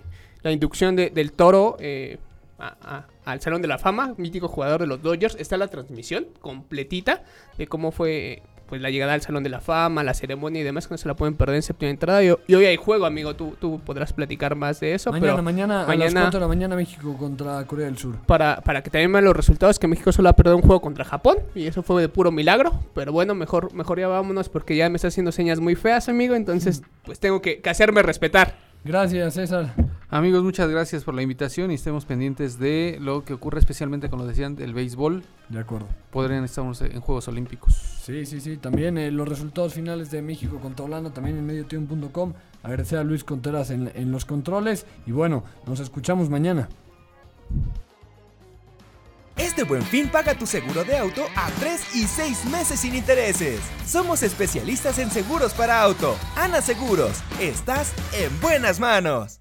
la 0.43 0.53
inducción 0.53 0.97
de- 0.97 1.11
del 1.11 1.33
Toro 1.33 1.77
eh, 1.81 2.19
a- 2.59 2.77
a- 2.83 3.07
al 3.31 3.41
Salón 3.41 3.61
de 3.63 3.69
la 3.69 3.79
Fama, 3.79 4.15
mítico 4.17 4.49
jugador 4.49 4.81
de 4.81 4.87
los 4.87 5.03
Dodgers. 5.03 5.37
Está 5.39 5.57
la 5.57 5.69
transmisión 5.69 6.27
completita 6.41 7.23
de 7.59 7.67
cómo 7.67 7.91
fue 7.93 8.43
pues 8.69 8.81
la 8.83 8.91
llegada 8.91 9.13
al 9.13 9.21
Salón 9.23 9.45
de 9.45 9.49
la 9.49 9.61
Fama, 9.61 10.03
la 10.03 10.13
ceremonia 10.13 10.61
y 10.61 10.65
demás, 10.65 10.89
que 10.89 10.95
no 10.95 10.99
se 10.99 11.07
la 11.07 11.15
pueden 11.15 11.37
perder 11.37 11.55
en 11.55 11.63
séptima 11.63 11.89
entrada. 11.89 12.25
Y, 12.25 12.35
y 12.49 12.55
hoy 12.57 12.65
hay 12.65 12.75
juego, 12.75 13.07
amigo. 13.07 13.37
Tú, 13.37 13.55
tú 13.61 13.79
podrás 13.79 14.13
platicar 14.13 14.57
más 14.57 14.81
de 14.81 14.93
eso. 14.95 15.13
mañana, 15.13 15.33
pero 15.35 15.43
mañana, 15.45 15.75
a 15.77 15.79
las 15.83 15.87
mañana- 15.89 16.21
4 16.23 16.41
de 16.41 16.45
la 16.45 16.49
mañana 16.49 16.75
México 16.75 17.17
contra 17.17 17.65
Corea 17.65 17.87
del 17.87 17.97
Sur. 17.97 18.17
para, 18.27 18.61
para 18.63 18.83
que 18.83 18.91
también 18.91 19.13
vean 19.13 19.25
los 19.25 19.37
resultados, 19.37 19.79
que 19.79 19.87
México 19.87 20.11
solo 20.11 20.31
ha 20.31 20.33
perdido 20.33 20.57
un 20.57 20.63
juego 20.63 20.81
contra 20.81 21.05
Japón. 21.05 21.37
Y 21.55 21.69
eso 21.69 21.85
fue 21.85 22.03
de 22.03 22.09
puro 22.09 22.33
milagro. 22.33 22.73
Pero 22.93 23.13
bueno, 23.13 23.37
mejor, 23.37 23.73
mejor 23.73 24.01
ya 24.01 24.09
vámonos 24.09 24.49
porque 24.49 24.75
ya 24.75 24.91
me 24.91 24.97
está 24.97 25.09
haciendo 25.09 25.31
señas 25.31 25.61
muy 25.61 25.77
feas, 25.77 26.09
amigo. 26.09 26.35
Entonces, 26.35 26.83
pues 27.05 27.21
tengo 27.21 27.41
que, 27.41 27.61
que 27.61 27.71
hacerme 27.71 28.03
respetar. 28.03 28.57
Gracias, 28.85 29.35
César. 29.35 29.75
Amigos, 30.09 30.45
muchas 30.45 30.71
gracias 30.71 31.03
por 31.03 31.15
la 31.15 31.23
invitación 31.23 31.73
y 31.73 31.75
estemos 31.75 32.05
pendientes 32.05 32.61
de 32.61 32.97
lo 33.01 33.25
que 33.25 33.35
ocurre 33.35 33.59
especialmente 33.59 34.09
con 34.09 34.21
lo 34.21 34.27
decían 34.27 34.55
del 34.55 34.73
béisbol. 34.73 35.25
De 35.49 35.59
acuerdo. 35.59 35.89
Podrían 36.13 36.45
estar 36.45 36.65
en 36.65 37.01
Juegos 37.01 37.27
Olímpicos. 37.27 37.75
Sí, 37.75 38.25
sí, 38.25 38.41
sí. 38.41 38.57
También 38.57 38.99
eh, 38.99 39.11
los 39.11 39.29
resultados 39.29 39.75
finales 39.75 40.13
de 40.13 40.23
México 40.23 40.61
contra 40.61 40.85
Holanda, 40.85 41.11
también 41.11 41.37
en 41.39 41.45
mediotiempo.com. 41.45 42.35
Agradecer 42.63 43.01
a 43.01 43.05
Luis 43.05 43.25
Contreras 43.25 43.71
en, 43.71 43.91
en 43.95 44.13
los 44.13 44.25
controles. 44.25 44.87
Y 45.07 45.11
bueno, 45.11 45.43
nos 45.67 45.81
escuchamos 45.81 46.31
mañana. 46.31 46.69
Este 49.37 49.65
buen 49.65 49.83
fin 49.83 50.09
paga 50.09 50.35
tu 50.35 50.47
seguro 50.47 50.85
de 50.85 50.97
auto 50.97 51.23
a 51.35 51.51
3 51.59 51.97
y 51.97 52.07
6 52.07 52.47
meses 52.47 52.81
sin 52.81 52.95
intereses. 52.95 53.61
Somos 53.85 54.23
especialistas 54.23 54.99
en 54.99 55.11
seguros 55.11 55.53
para 55.53 55.83
auto. 55.83 56.17
Ana 56.37 56.63
Seguros, 56.63 57.23
estás 57.41 57.93
en 58.15 58.41
buenas 58.41 58.81
manos. 58.81 59.41